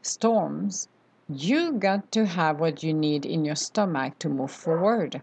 storms, 0.00 0.88
you 1.28 1.72
got 1.72 2.10
to 2.10 2.24
have 2.24 2.58
what 2.58 2.82
you 2.82 2.94
need 2.94 3.26
in 3.26 3.44
your 3.44 3.54
stomach 3.54 4.18
to 4.18 4.30
move 4.30 4.50
forward. 4.50 5.20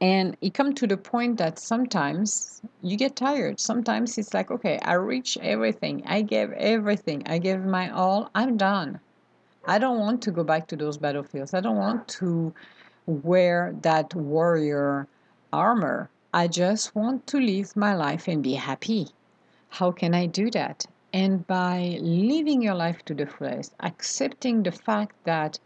And 0.00 0.36
it 0.40 0.54
comes 0.54 0.76
to 0.76 0.86
the 0.86 0.96
point 0.96 1.38
that 1.38 1.58
sometimes 1.58 2.62
you 2.80 2.96
get 2.96 3.16
tired. 3.16 3.58
Sometimes 3.58 4.16
it's 4.18 4.32
like, 4.32 4.52
okay, 4.52 4.78
I 4.82 4.92
reached 4.92 5.38
everything. 5.38 6.04
I 6.06 6.22
gave 6.22 6.52
everything. 6.52 7.24
I 7.26 7.38
gave 7.38 7.64
my 7.64 7.90
all. 7.90 8.30
I'm 8.36 8.56
done. 8.56 9.00
I 9.66 9.80
don't 9.80 9.98
want 9.98 10.22
to 10.22 10.30
go 10.30 10.44
back 10.44 10.68
to 10.68 10.76
those 10.76 10.96
battlefields. 10.96 11.54
I 11.54 11.60
don't 11.60 11.76
want 11.76 12.06
to 12.20 12.54
wear 13.06 13.74
that 13.82 14.14
warrior 14.14 15.08
armor 15.52 16.08
I 16.36 16.48
just 16.48 16.94
want 16.94 17.26
to 17.28 17.40
live 17.40 17.74
my 17.76 17.94
life 17.94 18.28
and 18.28 18.42
be 18.42 18.52
happy. 18.52 19.08
How 19.70 19.90
can 19.90 20.12
I 20.12 20.26
do 20.26 20.50
that? 20.50 20.84
And 21.10 21.46
by 21.46 21.96
living 22.02 22.60
your 22.60 22.74
life 22.74 23.02
to 23.06 23.14
the 23.14 23.24
fullest, 23.24 23.72
accepting 23.80 24.62
the 24.62 24.70
fact 24.70 25.16
that 25.24 25.58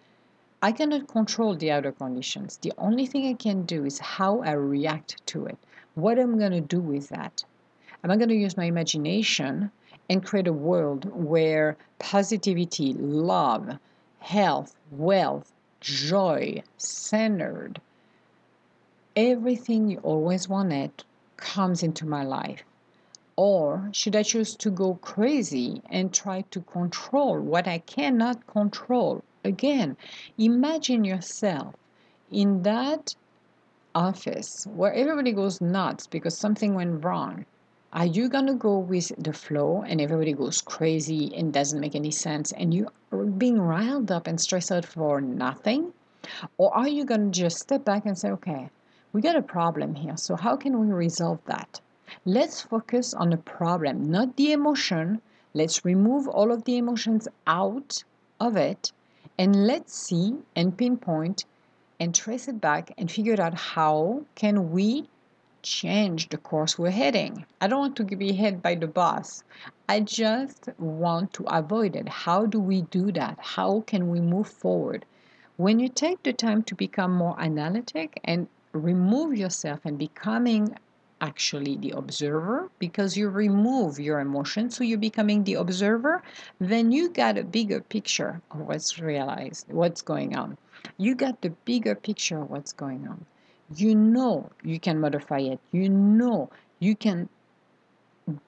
I 0.63 0.71
cannot 0.71 1.09
control 1.09 1.57
the 1.57 1.73
outer 1.73 1.91
conditions. 1.91 2.57
The 2.57 2.73
only 2.79 3.07
thing 3.07 3.27
I 3.27 3.33
can 3.33 3.65
do 3.65 3.85
is 3.85 3.99
how 3.99 4.43
I 4.43 4.53
react 4.53 5.27
to 5.27 5.47
it. 5.47 5.59
What 5.97 6.21
I'm 6.21 6.39
going 6.39 6.53
to 6.53 6.61
do 6.61 6.79
with 6.79 7.09
that. 7.09 7.43
Am 8.05 8.13
I 8.13 8.17
going 8.17 8.29
to 8.29 8.37
use 8.37 8.57
my 8.57 8.67
imagination 8.67 9.73
and 10.09 10.25
create 10.25 10.47
a 10.47 10.53
world 10.53 11.05
where 11.13 11.77
positivity, 11.99 12.93
love, 12.93 13.77
health, 14.21 14.77
wealth, 14.93 15.53
joy, 15.81 16.63
centered, 16.77 17.81
everything 19.21 19.91
you 19.91 19.99
always 19.99 20.49
wanted 20.49 20.91
comes 21.37 21.83
into 21.83 22.07
my 22.07 22.25
life? 22.25 22.65
Or 23.37 23.91
should 23.93 24.17
I 24.17 24.23
choose 24.23 24.55
to 24.57 24.71
go 24.71 24.95
crazy 24.95 25.83
and 25.91 26.13
try 26.13 26.43
to 26.51 26.61
control 26.63 27.39
what 27.39 27.69
I 27.69 27.79
cannot 27.79 28.47
control? 28.47 29.23
Again, 29.45 29.97
imagine 30.39 31.05
yourself 31.05 31.75
in 32.31 32.63
that 32.63 33.15
office 33.95 34.67
where 34.75 34.95
everybody 34.95 35.33
goes 35.33 35.61
nuts 35.61 36.07
because 36.07 36.37
something 36.37 36.75
went 36.75 37.05
wrong. 37.05 37.45
Are 37.93 38.07
you 38.07 38.29
going 38.29 38.47
to 38.47 38.55
go 38.55 38.79
with 38.79 39.13
the 39.19 39.33
flow 39.33 39.83
and 39.87 40.01
everybody 40.01 40.33
goes 40.33 40.61
crazy 40.63 41.35
and 41.37 41.53
doesn't 41.53 41.81
make 41.81 41.95
any 41.95 42.11
sense 42.11 42.53
and 42.53 42.73
you 42.73 42.89
are 43.13 43.25
being 43.25 43.61
riled 43.61 44.11
up 44.11 44.27
and 44.27 44.41
stressed 44.41 44.73
out 44.73 44.85
for 44.85 45.21
nothing? 45.21 45.93
Or 46.57 46.75
are 46.75 46.89
you 46.89 47.05
going 47.05 47.33
to 47.33 47.41
just 47.41 47.59
step 47.59 47.85
back 47.85 48.07
and 48.07 48.17
say, 48.17 48.31
okay, 48.31 48.71
we 49.13 49.21
got 49.21 49.37
a 49.37 49.43
problem 49.43 49.95
here. 49.95 50.17
So 50.17 50.37
how 50.37 50.57
can 50.57 50.79
we 50.79 50.93
resolve 50.93 51.41
that? 51.47 51.81
Let's 52.25 52.63
focus 52.63 53.15
on 53.15 53.31
the 53.31 53.37
problem, 53.37 54.11
not 54.11 54.37
the 54.37 54.53
emotion. 54.53 55.21
Let's 55.55 55.85
remove 55.85 56.29
all 56.29 56.53
of 56.53 56.65
the 56.65 56.77
emotions 56.77 57.27
out 57.47 58.05
of 58.39 58.57
it 58.57 58.93
and 59.39 59.67
let's 59.67 59.95
see 59.95 60.37
and 60.55 60.77
pinpoint 60.77 61.45
and 61.99 62.15
trace 62.15 62.49
it 62.49 62.61
back 62.61 62.93
and 62.99 63.11
figure 63.11 63.41
out 63.41 63.55
how 63.55 64.23
can 64.35 64.71
we 64.71 65.09
change 65.63 66.29
the 66.29 66.39
course 66.39 66.79
we're 66.79 66.91
heading. 66.91 67.45
I 67.61 67.67
don't 67.67 67.81
want 67.81 67.97
to 67.97 68.05
be 68.05 68.33
hit 68.33 68.63
by 68.63 68.75
the 68.75 68.87
bus. 68.87 69.45
I 69.89 70.01
just 70.01 70.69
want 70.79 71.33
to 71.35 71.45
avoid 71.45 71.97
it. 71.97 72.09
How 72.09 72.47
do 72.47 72.59
we 72.61 72.83
do 72.83 73.13
that? 73.13 73.39
How 73.41 73.81
can 73.81 74.09
we 74.09 74.21
move 74.21 74.49
forward? 74.49 75.05
When 75.57 75.79
you 75.79 75.89
take 75.89 76.23
the 76.23 76.33
time 76.33 76.63
to 76.65 76.75
become 76.75 77.13
more 77.13 77.39
analytic 77.39 78.19
and 78.25 78.49
remove 78.73 79.37
yourself 79.37 79.81
and 79.85 79.99
becoming 79.99 80.77
actually 81.21 81.77
the 81.77 81.91
observer 81.91 82.71
because 82.79 83.17
you 83.17 83.29
remove 83.29 84.01
your 84.01 84.21
emotion 84.21 84.71
so 84.71 84.83
you're 84.83 84.99
becoming 84.99 85.45
the 85.45 85.55
observer 85.55 86.23
then 86.61 86.91
you 86.91 87.11
got 87.11 87.37
a 87.37 87.45
bigger 87.45 87.81
picture 87.81 88.41
of 88.51 88.61
what's 88.61 88.99
realized 88.99 89.67
what's 89.71 90.03
going 90.03 90.35
on. 90.37 90.57
You 90.97 91.15
got 91.15 91.43
the 91.43 91.51
bigger 91.65 91.95
picture 91.95 92.41
of 92.43 92.51
what's 92.51 92.73
going 92.73 93.07
on. 93.07 93.27
You 93.75 93.95
know 93.95 94.51
you 94.63 94.81
can 94.81 94.99
modify 94.99 95.41
it. 95.41 95.61
You 95.73 95.89
know 95.89 96.51
you 96.79 96.97
can 96.97 97.29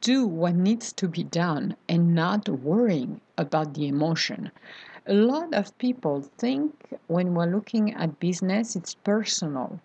do 0.01 0.27
what 0.27 0.55
needs 0.55 0.93
to 0.95 1.09
be 1.09 1.25
done 1.25 1.77
and 1.89 2.15
not 2.15 2.49
worrying 2.49 3.21
about 3.37 3.75
the 3.75 3.87
emotion. 3.89 4.51
A 5.07 5.15
lot 5.15 5.53
of 5.53 5.77
people 5.79 6.23
think 6.39 6.73
when 7.09 7.35
we're 7.35 7.47
looking 7.47 7.93
at 7.95 8.21
business 8.21 8.77
it's 8.77 8.95
personal 8.95 9.81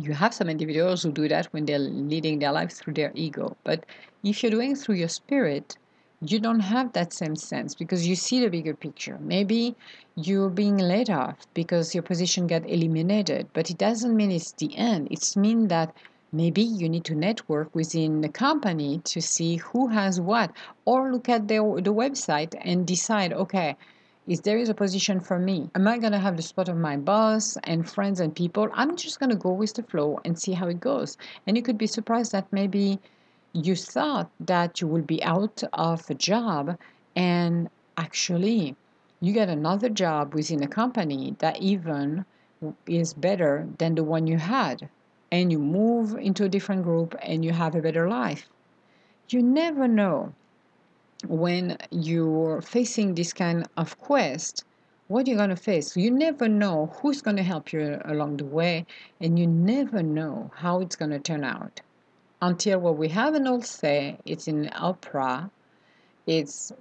you 0.00 0.12
have 0.14 0.32
some 0.32 0.48
individuals 0.48 1.02
who 1.02 1.12
do 1.12 1.28
that 1.28 1.46
when 1.52 1.66
they're 1.66 1.78
leading 1.78 2.38
their 2.38 2.52
life 2.52 2.72
through 2.72 2.94
their 2.94 3.12
ego. 3.14 3.56
But 3.64 3.84
if 4.24 4.42
you're 4.42 4.50
doing 4.50 4.74
through 4.74 4.96
your 4.96 5.08
spirit, 5.08 5.76
you 6.22 6.38
don't 6.38 6.60
have 6.60 6.92
that 6.92 7.12
same 7.12 7.36
sense 7.36 7.74
because 7.74 8.06
you 8.06 8.14
see 8.14 8.40
the 8.40 8.48
bigger 8.48 8.74
picture. 8.74 9.18
Maybe 9.20 9.74
you're 10.16 10.50
being 10.50 10.76
laid 10.76 11.10
off 11.10 11.36
because 11.54 11.94
your 11.94 12.02
position 12.02 12.46
got 12.46 12.68
eliminated, 12.68 13.48
but 13.52 13.70
it 13.70 13.78
doesn't 13.78 14.14
mean 14.14 14.30
it's 14.30 14.52
the 14.52 14.76
end. 14.76 15.08
It's 15.10 15.36
mean 15.36 15.68
that 15.68 15.94
maybe 16.32 16.62
you 16.62 16.88
need 16.88 17.04
to 17.04 17.14
network 17.14 17.74
within 17.74 18.20
the 18.20 18.28
company 18.28 19.00
to 19.04 19.20
see 19.20 19.56
who 19.56 19.88
has 19.88 20.20
what, 20.20 20.50
or 20.84 21.10
look 21.10 21.28
at 21.28 21.48
their, 21.48 21.62
the 21.62 21.94
website 21.94 22.54
and 22.60 22.86
decide, 22.86 23.32
okay, 23.32 23.76
is 24.26 24.40
there 24.42 24.58
is 24.58 24.68
a 24.68 24.74
position 24.74 25.20
for 25.20 25.38
me. 25.38 25.70
Am 25.74 25.88
I 25.88 25.98
going 25.98 26.12
to 26.12 26.18
have 26.18 26.36
the 26.36 26.42
spot 26.42 26.68
of 26.68 26.76
my 26.76 26.96
boss 26.96 27.56
and 27.64 27.88
friends 27.88 28.20
and 28.20 28.34
people? 28.34 28.68
I'm 28.74 28.96
just 28.96 29.18
going 29.18 29.30
to 29.30 29.36
go 29.36 29.50
with 29.50 29.74
the 29.74 29.82
flow 29.82 30.20
and 30.24 30.38
see 30.38 30.52
how 30.52 30.68
it 30.68 30.80
goes. 30.80 31.16
And 31.46 31.56
you 31.56 31.62
could 31.62 31.78
be 31.78 31.86
surprised 31.86 32.32
that 32.32 32.52
maybe 32.52 33.00
you 33.52 33.74
thought 33.74 34.30
that 34.40 34.80
you 34.80 34.86
will 34.86 35.02
be 35.02 35.22
out 35.24 35.62
of 35.72 36.08
a 36.08 36.14
job 36.14 36.78
and 37.16 37.68
actually 37.96 38.76
you 39.20 39.32
get 39.32 39.48
another 39.48 39.88
job 39.88 40.34
within 40.34 40.62
a 40.62 40.68
company 40.68 41.34
that 41.40 41.60
even 41.60 42.24
is 42.86 43.12
better 43.14 43.66
than 43.78 43.94
the 43.94 44.04
one 44.04 44.26
you 44.26 44.38
had 44.38 44.88
and 45.32 45.50
you 45.50 45.58
move 45.58 46.14
into 46.14 46.44
a 46.44 46.48
different 46.48 46.82
group 46.82 47.14
and 47.22 47.44
you 47.44 47.52
have 47.52 47.74
a 47.74 47.82
better 47.82 48.08
life. 48.08 48.48
You 49.28 49.42
never 49.42 49.88
know 49.88 50.32
when 51.26 51.76
you're 51.90 52.60
facing 52.62 53.14
this 53.14 53.32
kind 53.32 53.66
of 53.76 53.98
quest 53.98 54.64
what 55.08 55.26
you're 55.26 55.36
going 55.36 55.50
to 55.50 55.56
face. 55.56 55.96
You 55.96 56.10
never 56.12 56.46
know 56.46 56.86
who's 56.94 57.20
going 57.20 57.36
to 57.36 57.42
help 57.42 57.72
you 57.72 58.00
along 58.04 58.36
the 58.36 58.44
way, 58.44 58.86
and 59.20 59.36
you 59.38 59.46
never 59.46 60.04
know 60.04 60.52
how 60.54 60.80
it's 60.80 60.94
going 60.94 61.10
to 61.10 61.18
turn 61.18 61.42
out. 61.42 61.80
Until 62.40 62.78
what 62.78 62.96
we 62.96 63.08
have 63.08 63.34
an 63.34 63.48
old 63.48 63.66
say, 63.66 64.18
it's 64.24 64.46
in 64.46 64.70
opera, 64.72 65.50
it's 66.26 66.72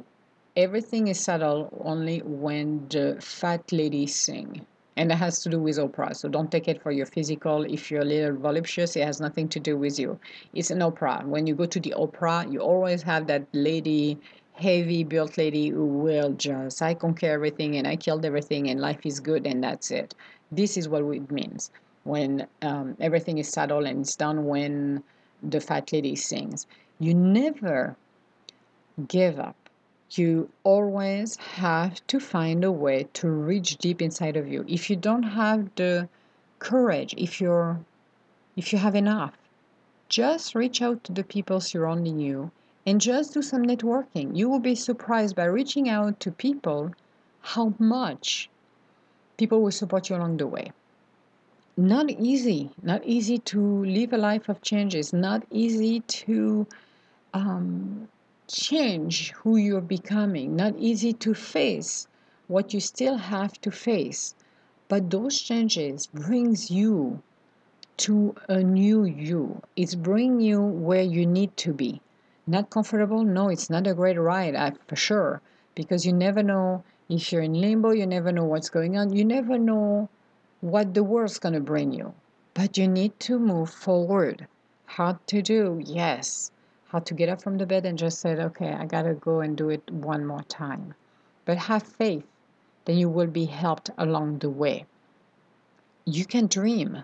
everything 0.56 1.08
is 1.08 1.20
settled 1.20 1.70
only 1.84 2.20
when 2.20 2.88
the 2.90 3.18
fat 3.20 3.72
ladies 3.72 4.16
sing 4.16 4.66
and 5.00 5.14
it 5.14 5.16
has 5.16 5.40
to 5.40 5.50
do 5.50 5.60
with 5.62 5.80
opera. 5.80 6.14
So 6.14 6.28
don't 6.28 6.52
take 6.52 6.68
it 6.68 6.84
for 6.84 6.92
your 6.92 7.06
physical. 7.06 7.64
If 7.64 7.90
you're 7.90 8.02
a 8.02 8.12
little 8.14 8.36
voluptuous, 8.36 8.98
it 8.98 9.06
has 9.06 9.22
nothing 9.22 9.48
to 9.48 9.60
do 9.60 9.78
with 9.78 9.98
you. 9.98 10.20
It's 10.54 10.72
an 10.72 10.82
opera. 10.82 11.22
When 11.24 11.48
you 11.48 11.56
go 11.56 11.66
to 11.68 11.80
the 11.80 11.94
opera, 11.94 12.46
you 12.50 12.60
always 12.60 13.02
have 13.04 13.26
that 13.28 13.48
lady, 13.54 14.18
heavy 14.56 15.06
built 15.06 15.38
lady 15.38 15.70
who 15.70 15.86
will 15.86 16.34
just, 16.34 16.82
I 16.82 16.96
conquer 16.96 17.28
everything 17.28 17.78
and 17.78 17.88
I 17.88 17.96
killed 17.96 18.26
everything 18.26 18.70
and 18.70 18.82
life 18.82 19.06
is 19.06 19.22
good 19.22 19.48
and 19.48 19.64
that's 19.64 19.90
it. 19.90 20.14
This 20.52 20.76
is 20.76 20.90
what 20.90 21.04
it 21.04 21.32
means 21.32 21.72
when 22.04 22.46
um, 22.62 22.98
everything 23.00 23.38
is 23.38 23.48
settled 23.48 23.86
and 23.86 24.02
it's 24.02 24.18
done 24.18 24.48
when 24.48 25.02
the 25.42 25.62
fat 25.62 25.94
lady 25.94 26.18
sings. 26.18 26.68
You 27.00 27.14
never 27.14 27.96
give 29.08 29.40
up 29.40 29.56
you 30.18 30.50
always 30.64 31.36
have 31.38 32.06
to 32.08 32.20
find 32.20 32.64
a 32.64 32.72
way 32.72 33.08
to 33.14 33.30
reach 33.30 33.78
deep 33.78 34.02
inside 34.02 34.38
of 34.38 34.48
you. 34.48 34.66
If 34.68 34.90
you 34.90 34.96
don't 34.96 35.24
have 35.24 35.70
the 35.76 36.10
courage 36.60 37.16
if 37.18 37.40
you're 37.42 37.80
if 38.56 38.72
you 38.72 38.80
have 38.80 38.96
enough 38.96 39.34
just 40.10 40.54
reach 40.54 40.82
out 40.82 41.04
to 41.06 41.14
the 41.14 41.24
people 41.24 41.60
surrounding 41.62 42.20
you 42.20 42.52
and 42.86 43.00
just 43.00 43.34
do 43.34 43.42
some 43.42 43.64
networking. 43.64 44.36
You 44.36 44.50
will 44.50 44.60
be 44.60 44.76
surprised 44.76 45.36
by 45.36 45.46
reaching 45.46 45.88
out 45.88 46.20
to 46.22 46.32
people 46.32 46.92
how 47.42 47.74
much 47.80 48.50
people 49.38 49.62
will 49.62 49.72
support 49.72 50.10
you 50.10 50.16
along 50.16 50.38
the 50.38 50.48
way. 50.48 50.72
Not 51.78 52.10
easy 52.10 52.72
not 52.84 53.06
easy 53.06 53.38
to 53.38 53.86
live 53.86 54.12
a 54.12 54.18
life 54.18 54.50
of 54.50 54.62
changes 54.62 55.14
not 55.14 55.46
easy 55.50 56.02
to 56.02 56.68
um, 57.34 58.08
change 58.52 59.32
who 59.34 59.58
you're 59.58 59.80
becoming, 59.80 60.56
not 60.56 60.74
easy 60.78 61.14
to 61.14 61.36
face 61.36 62.08
what 62.48 62.74
you 62.74 62.80
still 62.80 63.18
have 63.18 63.54
to 63.62 63.70
face. 63.70 64.34
But 64.88 65.12
those 65.12 65.40
changes 65.40 66.08
brings 66.08 66.72
you 66.72 67.22
to 67.98 68.34
a 68.48 68.64
new 68.64 69.06
you. 69.06 69.62
It's 69.76 69.94
bringing 69.94 70.42
you 70.42 70.62
where 70.62 71.04
you 71.04 71.28
need 71.28 71.56
to 71.58 71.74
be. 71.74 72.02
Not 72.48 72.72
comfortable? 72.72 73.24
No, 73.24 73.50
it's 73.50 73.70
not 73.70 73.86
a 73.86 73.94
great 73.94 74.20
ride, 74.20 74.56
I, 74.56 74.72
for 74.88 74.96
sure, 74.96 75.42
because 75.76 76.08
you 76.08 76.14
never 76.14 76.42
know 76.42 76.84
if 77.08 77.32
you're 77.32 77.44
in 77.44 77.54
limbo, 77.54 77.92
you 77.92 78.08
never 78.08 78.32
know 78.32 78.46
what's 78.46 78.70
going 78.70 78.98
on, 78.98 79.16
you 79.16 79.24
never 79.24 79.60
know 79.60 80.10
what 80.62 80.96
the 80.96 81.04
world's 81.04 81.38
going 81.38 81.54
to 81.54 81.60
bring 81.60 81.94
you. 81.94 82.16
But 82.56 82.80
you 82.80 82.88
need 82.88 83.20
to 83.22 83.38
move 83.38 83.70
forward. 83.70 84.48
Hard 84.86 85.18
to 85.28 85.44
do, 85.44 85.80
yes 85.86 86.52
how 86.90 87.00
to 87.00 87.14
get 87.14 87.30
up 87.30 87.42
from 87.42 87.58
the 87.60 87.66
bed 87.68 87.86
and 87.86 87.98
just 87.98 88.20
said, 88.20 88.40
okay, 88.40 88.72
I 88.74 88.86
got 88.86 89.04
to 89.04 89.14
go 89.14 89.42
and 89.42 89.56
do 89.56 89.70
it 89.70 89.92
one 89.92 90.26
more 90.26 90.42
time. 90.44 90.96
But 91.46 91.58
have 91.58 91.84
faith, 91.84 92.26
then 92.86 92.98
you 92.98 93.10
will 93.10 93.28
be 93.28 93.46
helped 93.46 93.92
along 93.98 94.40
the 94.40 94.50
way. 94.50 94.86
You 96.06 96.26
can 96.26 96.48
dream. 96.48 97.04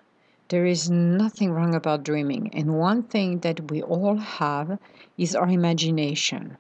There 0.50 0.66
is 0.66 0.90
nothing 0.90 1.52
wrong 1.52 1.76
about 1.76 2.04
dreaming. 2.04 2.50
And 2.54 2.80
one 2.80 3.04
thing 3.04 3.40
that 3.40 3.70
we 3.70 3.84
all 3.84 4.18
have 4.18 4.80
is 5.18 5.36
our 5.36 5.50
imagination. 5.50 6.58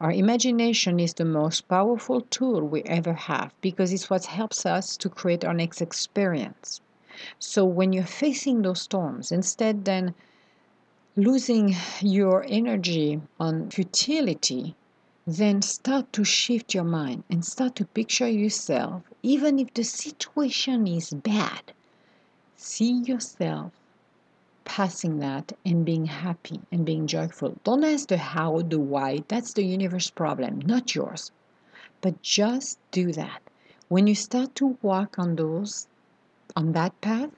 Our 0.00 0.10
imagination 0.10 0.98
is 0.98 1.14
the 1.14 1.26
most 1.26 1.68
powerful 1.68 2.22
tool 2.22 2.62
we 2.62 2.82
ever 2.84 3.12
have 3.12 3.54
because 3.60 3.92
it's 3.92 4.08
what 4.08 4.24
helps 4.24 4.64
us 4.64 4.96
to 4.96 5.08
create 5.08 5.44
our 5.44 5.54
next 5.54 5.80
experience. 5.80 6.80
So 7.38 7.66
when 7.66 7.92
you're 7.92 8.04
facing 8.04 8.62
those 8.62 8.80
storms, 8.80 9.30
instead 9.30 9.84
then 9.84 10.14
losing 11.16 11.76
your 12.00 12.44
energy 12.48 13.20
on 13.38 13.70
futility, 13.70 14.74
then 15.26 15.60
start 15.60 16.10
to 16.12 16.24
shift 16.24 16.72
your 16.74 16.84
mind 16.84 17.22
and 17.28 17.44
start 17.44 17.76
to 17.76 17.84
picture 17.84 18.28
yourself, 18.28 19.02
even 19.22 19.58
if 19.58 19.72
the 19.74 19.84
situation 19.84 20.86
is 20.86 21.10
bad. 21.10 21.72
See 22.56 22.92
yourself 22.92 23.72
passing 24.64 25.18
that 25.18 25.52
and 25.66 25.84
being 25.84 26.06
happy 26.06 26.60
and 26.70 26.86
being 26.86 27.06
joyful. 27.06 27.58
Don't 27.64 27.84
ask 27.84 28.08
the 28.08 28.16
how, 28.16 28.62
the 28.62 28.78
why. 28.78 29.22
That's 29.28 29.52
the 29.52 29.64
universe 29.64 30.08
problem, 30.08 30.60
not 30.60 30.94
yours. 30.94 31.30
But 32.00 32.22
just 32.22 32.78
do 32.90 33.12
that. 33.12 33.42
When 33.88 34.06
you 34.06 34.14
start 34.14 34.54
to 34.56 34.78
walk 34.80 35.18
on 35.18 35.36
those, 35.36 35.88
on 36.56 36.72
that 36.72 36.98
path, 37.00 37.30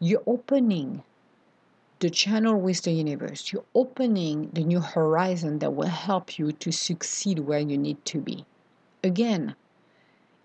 you're 0.00 0.22
opening 0.26 1.04
the 1.98 2.10
channel 2.10 2.60
with 2.60 2.82
the 2.82 2.92
universe. 2.92 3.52
You're 3.52 3.64
opening 3.74 4.50
the 4.52 4.64
new 4.64 4.80
horizon 4.80 5.60
that 5.60 5.74
will 5.74 5.88
help 5.88 6.38
you 6.38 6.52
to 6.52 6.70
succeed 6.70 7.38
where 7.38 7.60
you 7.60 7.78
need 7.78 8.04
to 8.06 8.20
be. 8.20 8.44
Again, 9.02 9.54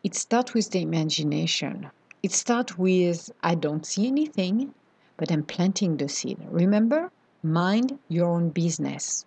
it 0.04 0.16
starts 0.16 0.54
with 0.54 0.72
the 0.72 0.82
imagination. 0.82 1.92
It 2.24 2.32
starts 2.32 2.78
with 2.78 3.32
I 3.44 3.56
don't 3.56 3.86
see 3.86 4.08
anything, 4.08 4.74
but 5.18 5.32
I'm 5.32 5.44
planting 5.44 5.98
the 5.98 6.08
seed. 6.08 6.38
Remember, 6.50 7.12
mind 7.44 8.00
your 8.08 8.30
own 8.30 8.50
business. 8.50 9.26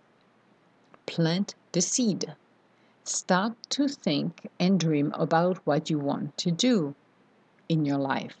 Plant 1.05 1.53
the 1.73 1.81
seed. 1.81 2.33
Start 3.03 3.53
to 3.69 3.87
think 3.87 4.49
and 4.59 4.79
dream 4.79 5.13
about 5.13 5.59
what 5.65 5.91
you 5.91 5.99
want 5.99 6.37
to 6.39 6.49
do 6.49 6.95
in 7.69 7.85
your 7.85 7.99
life 7.99 8.35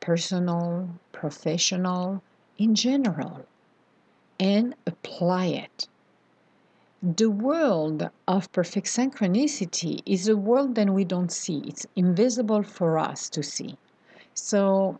personal, 0.00 0.88
professional, 1.12 2.22
in 2.58 2.74
general 2.74 3.46
and 4.38 4.74
apply 4.86 5.46
it. 5.46 5.88
The 7.02 7.30
world 7.30 8.10
of 8.26 8.50
perfect 8.50 8.88
synchronicity 8.88 10.02
is 10.04 10.26
a 10.26 10.36
world 10.36 10.74
that 10.74 10.90
we 10.90 11.04
don't 11.04 11.30
see. 11.30 11.62
It's 11.64 11.86
invisible 11.94 12.64
for 12.64 12.98
us 12.98 13.28
to 13.30 13.42
see. 13.42 13.78
So 14.34 14.98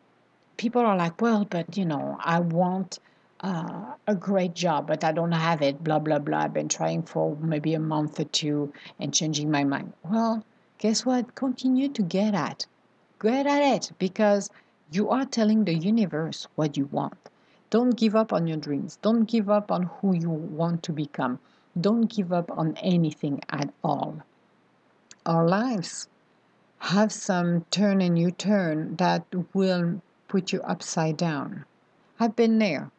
people 0.57 0.83
are 0.83 0.97
like, 0.97 1.21
well, 1.21 1.44
but 1.44 1.77
you 1.77 1.85
know, 1.85 2.16
I 2.21 2.38
want 2.38 3.01
uh, 3.40 3.94
a 4.07 4.14
great 4.14 4.55
job, 4.55 4.87
but 4.87 5.03
I 5.03 5.11
don't 5.11 5.33
have 5.33 5.61
it, 5.61 5.83
blah, 5.83 5.99
blah, 5.99 6.21
blah. 6.21 6.38
I've 6.38 6.55
been 6.55 6.68
trying 6.68 7.03
for 7.03 7.37
maybe 7.37 7.75
a 7.75 7.81
month 7.81 8.21
or 8.21 8.25
two 8.25 8.73
and 9.01 9.12
changing 9.12 9.51
my 9.51 9.64
mind. 9.64 9.92
Well, 10.05 10.44
guess 10.79 11.05
what? 11.05 11.35
Continue 11.35 11.88
to 11.88 12.03
get 12.03 12.35
at. 12.35 12.66
Get 13.21 13.47
at 13.47 13.62
it 13.62 13.92
because 13.99 14.51
you 14.92 15.11
are 15.11 15.25
telling 15.25 15.64
the 15.64 15.75
universe 15.75 16.47
what 16.55 16.77
you 16.77 16.87
want. 16.87 17.18
Don't 17.70 17.96
give 17.96 18.16
up 18.16 18.33
on 18.33 18.46
your 18.46 18.57
dreams. 18.57 18.98
Don't 19.02 19.24
give 19.24 19.50
up 19.50 19.70
on 19.70 19.85
who 19.85 20.14
you 20.14 20.31
want 20.31 20.83
to 20.85 20.92
become. 20.92 21.38
Don't 21.78 22.09
give 22.09 22.33
up 22.33 22.50
on 22.50 22.76
anything 22.78 23.40
at 23.50 23.72
all. 23.85 24.22
Our 25.26 25.46
lives 25.46 26.09
have 26.78 27.12
some 27.12 27.66
turn 27.70 28.00
and 28.00 28.18
U 28.18 28.31
turn 28.31 28.96
that 28.96 29.24
will 29.52 30.00
put 30.28 30.52
you 30.52 30.62
upside 30.62 31.16
down. 31.16 31.64
I've 32.18 32.37
been 32.37 32.59
there. 32.59 32.90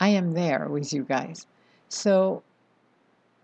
I 0.00 0.08
am 0.08 0.32
there 0.32 0.68
with 0.68 0.92
you 0.92 1.04
guys. 1.04 1.46
So 1.88 2.42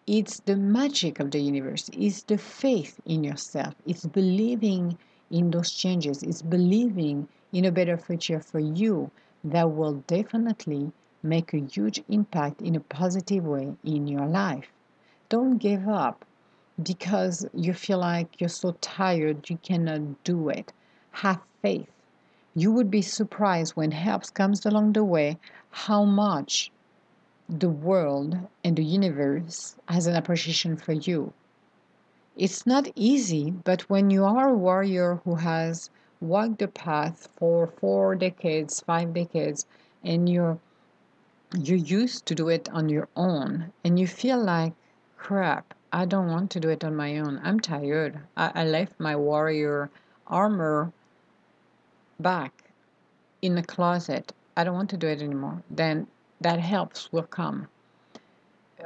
it's 0.06 0.40
the 0.40 0.56
magic 0.56 1.20
of 1.20 1.30
the 1.30 1.40
universe, 1.40 1.88
it's 1.92 2.22
the 2.22 2.36
faith 2.36 3.00
in 3.06 3.22
yourself, 3.22 3.74
it's 3.86 4.04
believing 4.04 4.98
in 5.30 5.50
those 5.52 5.70
changes, 5.70 6.22
it's 6.24 6.42
believing 6.42 7.28
in 7.52 7.64
a 7.64 7.70
better 7.70 7.96
future 7.96 8.40
for 8.40 8.58
you 8.58 9.10
that 9.44 9.70
will 9.72 10.02
definitely 10.06 10.92
make 11.22 11.52
a 11.52 11.58
huge 11.58 12.02
impact 12.08 12.60
in 12.60 12.74
a 12.74 12.80
positive 12.80 13.44
way 13.44 13.74
in 13.84 14.06
your 14.06 14.26
life. 14.26 14.72
Don't 15.28 15.58
give 15.58 15.88
up 15.88 16.24
because 16.82 17.46
you 17.54 17.74
feel 17.74 17.98
like 17.98 18.40
you're 18.40 18.48
so 18.48 18.76
tired 18.80 19.48
you 19.48 19.58
cannot 19.58 20.24
do 20.24 20.48
it. 20.48 20.72
Have 21.12 21.40
faith. 21.60 21.90
You 22.54 22.72
would 22.72 22.90
be 22.90 23.02
surprised 23.02 23.76
when 23.76 23.92
help 23.92 24.32
comes 24.34 24.66
along 24.66 24.92
the 24.92 25.04
way 25.04 25.38
how 25.70 26.04
much 26.04 26.70
the 27.48 27.68
world 27.68 28.36
and 28.64 28.76
the 28.76 28.84
universe 28.84 29.76
has 29.86 30.06
an 30.06 30.16
appreciation 30.16 30.76
for 30.76 30.92
you. 30.92 31.32
It's 32.36 32.66
not 32.66 32.88
easy, 32.94 33.50
but 33.50 33.82
when 33.90 34.10
you 34.10 34.24
are 34.24 34.48
a 34.48 34.54
warrior 34.54 35.20
who 35.24 35.34
has 35.36 35.90
walk 36.22 36.58
the 36.58 36.68
path 36.68 37.28
for 37.36 37.66
four 37.66 38.14
decades, 38.14 38.80
five 38.80 39.12
decades, 39.12 39.66
and 40.02 40.28
you're 40.28 40.58
you 41.58 41.76
used 41.76 42.24
to 42.26 42.34
do 42.34 42.48
it 42.48 42.68
on 42.70 42.88
your 42.88 43.08
own, 43.14 43.72
and 43.84 43.98
you 43.98 44.06
feel 44.06 44.42
like 44.42 44.72
crap. 45.18 45.74
I 45.92 46.06
don't 46.06 46.28
want 46.28 46.50
to 46.52 46.60
do 46.60 46.70
it 46.70 46.82
on 46.82 46.96
my 46.96 47.18
own. 47.18 47.40
I'm 47.42 47.60
tired. 47.60 48.18
I, 48.36 48.52
I 48.54 48.64
left 48.64 48.98
my 48.98 49.14
warrior 49.14 49.90
armor 50.26 50.92
back 52.18 52.70
in 53.42 53.54
the 53.54 53.62
closet 53.62 54.32
I 54.54 54.64
don't 54.64 54.74
want 54.74 54.90
to 54.90 54.98
do 54.98 55.06
it 55.06 55.22
anymore, 55.22 55.62
then 55.70 56.06
that 56.42 56.60
helps 56.60 57.10
will 57.10 57.22
come. 57.22 57.68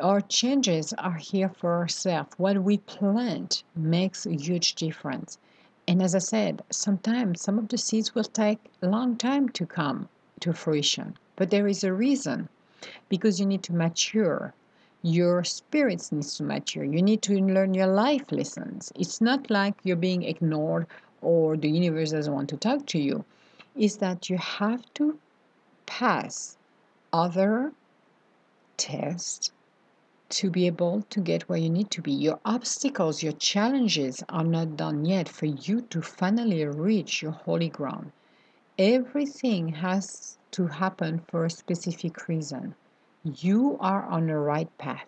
Our 0.00 0.20
changes 0.20 0.92
are 0.92 1.16
here 1.16 1.48
for 1.48 1.74
ourselves. 1.74 2.34
What 2.36 2.62
we 2.62 2.78
plant 2.78 3.64
makes 3.74 4.26
a 4.26 4.36
huge 4.36 4.76
difference. 4.76 5.38
And 5.88 6.02
as 6.02 6.14
I 6.14 6.18
said, 6.18 6.62
sometimes 6.70 7.40
some 7.40 7.58
of 7.58 7.68
the 7.68 7.78
seeds 7.78 8.14
will 8.14 8.24
take 8.24 8.58
a 8.82 8.88
long 8.88 9.16
time 9.16 9.48
to 9.50 9.64
come 9.64 10.08
to 10.40 10.52
fruition, 10.52 11.16
but 11.36 11.50
there 11.50 11.68
is 11.68 11.84
a 11.84 11.92
reason 11.92 12.48
because 13.08 13.38
you 13.38 13.46
need 13.46 13.62
to 13.64 13.72
mature. 13.72 14.52
Your 15.02 15.44
spirits 15.44 16.10
needs 16.10 16.36
to 16.36 16.42
mature. 16.42 16.82
You 16.82 17.00
need 17.02 17.22
to 17.22 17.38
learn 17.38 17.74
your 17.74 17.86
life 17.86 18.32
lessons. 18.32 18.92
It's 18.96 19.20
not 19.20 19.48
like 19.48 19.74
you're 19.84 19.96
being 19.96 20.24
ignored 20.24 20.86
or 21.22 21.56
the 21.56 21.70
universe 21.70 22.10
doesn't 22.10 22.34
want 22.34 22.48
to 22.50 22.56
talk 22.56 22.86
to 22.86 22.98
you. 22.98 23.24
Is 23.76 23.98
that 23.98 24.28
you 24.28 24.38
have 24.38 24.82
to 24.94 25.18
pass 25.86 26.56
other 27.12 27.72
tests 28.76 29.52
to 30.28 30.50
be 30.50 30.66
able 30.66 31.02
to 31.10 31.20
get 31.20 31.48
where 31.48 31.58
you 31.58 31.70
need 31.70 31.90
to 31.92 32.02
be. 32.02 32.12
Your 32.12 32.40
obstacles, 32.44 33.22
your 33.22 33.32
challenges 33.34 34.24
are 34.28 34.44
not 34.44 34.76
done 34.76 35.04
yet 35.04 35.28
for 35.28 35.46
you 35.46 35.82
to 35.82 36.02
finally 36.02 36.64
reach 36.64 37.22
your 37.22 37.32
holy 37.32 37.68
ground. 37.68 38.12
Everything 38.78 39.68
has 39.68 40.36
to 40.50 40.66
happen 40.66 41.20
for 41.28 41.44
a 41.44 41.50
specific 41.50 42.28
reason. 42.28 42.74
You 43.24 43.76
are 43.80 44.04
on 44.06 44.26
the 44.26 44.36
right 44.38 44.68
path. 44.78 45.06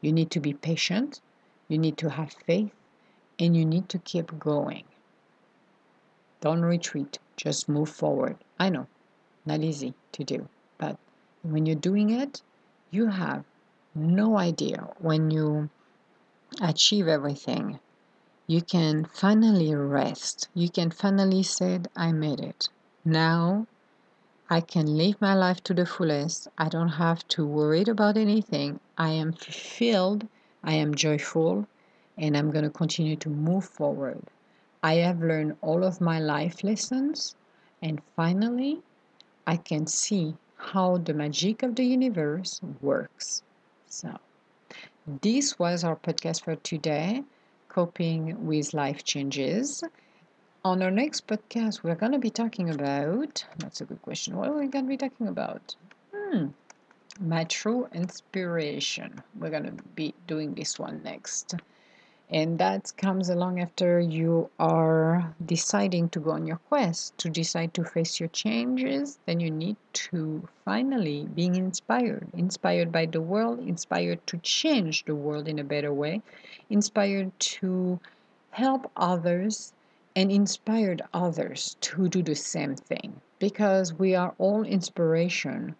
You 0.00 0.12
need 0.12 0.30
to 0.32 0.40
be 0.40 0.52
patient, 0.52 1.20
you 1.68 1.78
need 1.78 1.96
to 1.98 2.10
have 2.10 2.32
faith, 2.32 2.72
and 3.38 3.56
you 3.56 3.64
need 3.64 3.88
to 3.90 3.98
keep 3.98 4.38
going. 4.38 4.84
Don't 6.40 6.62
retreat, 6.62 7.18
just 7.36 7.68
move 7.68 7.88
forward. 7.88 8.36
I 8.58 8.68
know, 8.68 8.86
not 9.44 9.60
easy 9.60 9.94
to 10.12 10.24
do, 10.24 10.48
but 10.78 10.96
when 11.42 11.66
you're 11.66 11.74
doing 11.76 12.10
it, 12.10 12.42
you 12.90 13.06
have 13.06 13.44
no 13.94 14.38
idea 14.38 14.88
when 14.98 15.30
you 15.30 15.70
achieve 16.60 17.08
everything. 17.08 17.80
You 18.46 18.62
can 18.62 19.04
finally 19.04 19.74
rest. 19.74 20.48
You 20.54 20.70
can 20.70 20.90
finally 20.90 21.42
say, 21.42 21.80
I 21.94 22.12
made 22.12 22.40
it. 22.40 22.68
Now 23.04 23.66
I 24.50 24.62
can 24.62 24.96
live 24.96 25.20
my 25.20 25.34
life 25.34 25.62
to 25.64 25.74
the 25.74 25.84
fullest. 25.84 26.48
I 26.56 26.70
don't 26.70 26.88
have 26.88 27.28
to 27.28 27.44
worry 27.44 27.82
about 27.82 28.16
anything. 28.16 28.80
I 28.96 29.10
am 29.10 29.32
fulfilled. 29.32 30.26
I 30.64 30.72
am 30.74 30.94
joyful. 30.94 31.66
And 32.16 32.36
I'm 32.36 32.50
going 32.50 32.64
to 32.64 32.70
continue 32.70 33.16
to 33.16 33.28
move 33.28 33.66
forward. 33.66 34.22
I 34.82 34.94
have 34.94 35.20
learned 35.20 35.56
all 35.60 35.84
of 35.84 36.00
my 36.00 36.18
life 36.18 36.64
lessons. 36.64 37.36
And 37.82 38.00
finally, 38.16 38.80
I 39.46 39.56
can 39.56 39.86
see 39.86 40.36
how 40.56 40.96
the 40.96 41.14
magic 41.14 41.62
of 41.62 41.74
the 41.74 41.84
universe 41.84 42.60
works. 42.80 43.42
So, 43.88 44.18
this 45.22 45.58
was 45.58 45.82
our 45.82 45.96
podcast 45.96 46.44
for 46.44 46.56
today 46.56 47.24
coping 47.68 48.46
with 48.46 48.74
life 48.74 49.02
changes. 49.02 49.82
On 50.64 50.82
our 50.82 50.90
next 50.90 51.26
podcast, 51.26 51.82
we're 51.82 51.94
going 51.94 52.12
to 52.12 52.18
be 52.18 52.30
talking 52.30 52.68
about 52.68 53.44
that's 53.58 53.80
a 53.80 53.86
good 53.86 54.02
question. 54.02 54.36
What 54.36 54.48
are 54.48 54.58
we 54.58 54.66
going 54.66 54.84
to 54.84 54.88
be 54.88 54.98
talking 54.98 55.28
about? 55.28 55.74
Hmm, 56.14 56.48
my 57.18 57.44
true 57.44 57.88
inspiration. 57.94 59.22
We're 59.38 59.50
going 59.50 59.64
to 59.64 59.82
be 59.94 60.14
doing 60.26 60.54
this 60.54 60.78
one 60.78 61.02
next 61.02 61.54
and 62.30 62.58
that 62.58 62.92
comes 62.98 63.30
along 63.30 63.58
after 63.58 63.98
you 63.98 64.50
are 64.58 65.34
deciding 65.46 66.10
to 66.10 66.20
go 66.20 66.32
on 66.32 66.46
your 66.46 66.58
quest. 66.68 67.16
To 67.18 67.30
decide 67.30 67.72
to 67.74 67.84
face 67.84 68.20
your 68.20 68.28
changes 68.28 69.18
then 69.24 69.40
you 69.40 69.50
need 69.50 69.76
to 69.94 70.46
finally 70.64 71.26
being 71.34 71.54
inspired. 71.54 72.28
Inspired 72.34 72.92
by 72.92 73.06
the 73.06 73.22
world 73.22 73.60
inspired 73.60 74.26
to 74.26 74.36
change 74.38 75.06
the 75.06 75.14
world 75.14 75.48
in 75.48 75.58
a 75.58 75.64
better 75.64 75.92
way 75.92 76.20
inspired 76.68 77.32
to 77.40 77.98
help 78.50 78.90
others 78.96 79.72
and 80.14 80.30
inspired 80.30 81.00
others 81.14 81.76
to 81.80 82.08
do 82.08 82.22
the 82.22 82.34
same 82.34 82.76
thing. 82.76 83.20
Because 83.38 83.94
we 83.94 84.14
are 84.14 84.34
all 84.38 84.64
inspiration 84.64 85.76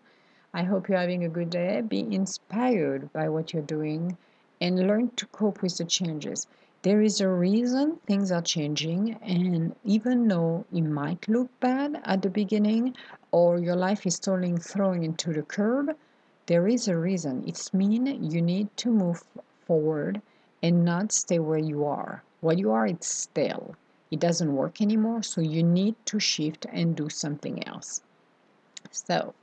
I 0.53 0.63
hope 0.63 0.89
you're 0.89 0.97
having 0.97 1.23
a 1.23 1.29
good 1.29 1.49
day. 1.49 1.81
Be 1.81 1.99
inspired 1.99 3.13
by 3.13 3.29
what 3.29 3.53
you're 3.53 3.61
doing 3.61 4.17
and 4.61 4.87
learn 4.87 5.11
to 5.17 5.25
cope 5.27 5.61
with 5.61 5.77
the 5.77 5.85
changes. 5.85 6.47
There 6.81 7.01
is 7.01 7.21
a 7.21 7.27
reason 7.27 7.97
things 8.05 8.31
are 8.31 8.41
changing, 8.41 9.15
and 9.21 9.75
even 9.83 10.27
though 10.27 10.65
it 10.71 10.81
might 10.81 11.27
look 11.27 11.49
bad 11.59 12.01
at 12.03 12.21
the 12.21 12.29
beginning 12.29 12.95
or 13.31 13.59
your 13.59 13.75
life 13.75 14.07
is 14.07 14.19
totally 14.19 14.57
thrown 14.57 15.03
into 15.03 15.33
the 15.33 15.43
curb, 15.43 15.95
there 16.49 16.67
is 16.67 16.87
a 16.87 16.97
reason. 16.97 17.43
It's 17.45 17.75
mean 17.75 18.07
you 18.23 18.41
need 18.41 18.75
to 18.77 18.89
move 18.89 19.23
forward 19.67 20.19
and 20.63 20.83
not 20.83 21.11
stay 21.11 21.37
where 21.37 21.59
you 21.59 21.85
are. 21.85 22.23
What 22.41 22.57
you 22.57 22.71
are, 22.71 22.87
it's 22.87 23.07
stale. 23.07 23.75
It 24.09 24.19
doesn't 24.19 24.55
work 24.55 24.81
anymore, 24.81 25.21
so 25.21 25.41
you 25.41 25.61
need 25.61 25.93
to 26.05 26.19
shift 26.19 26.65
and 26.73 26.95
do 26.95 27.07
something 27.07 27.67
else. 27.67 28.01
So, 28.89 29.35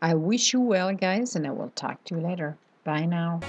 I 0.00 0.14
wish 0.14 0.52
you 0.52 0.60
well, 0.60 0.94
guys, 0.94 1.34
and 1.34 1.44
I 1.44 1.50
will 1.50 1.72
talk 1.74 2.04
to 2.04 2.14
you 2.14 2.20
later. 2.20 2.56
Bye 2.84 3.06
now. 3.06 3.40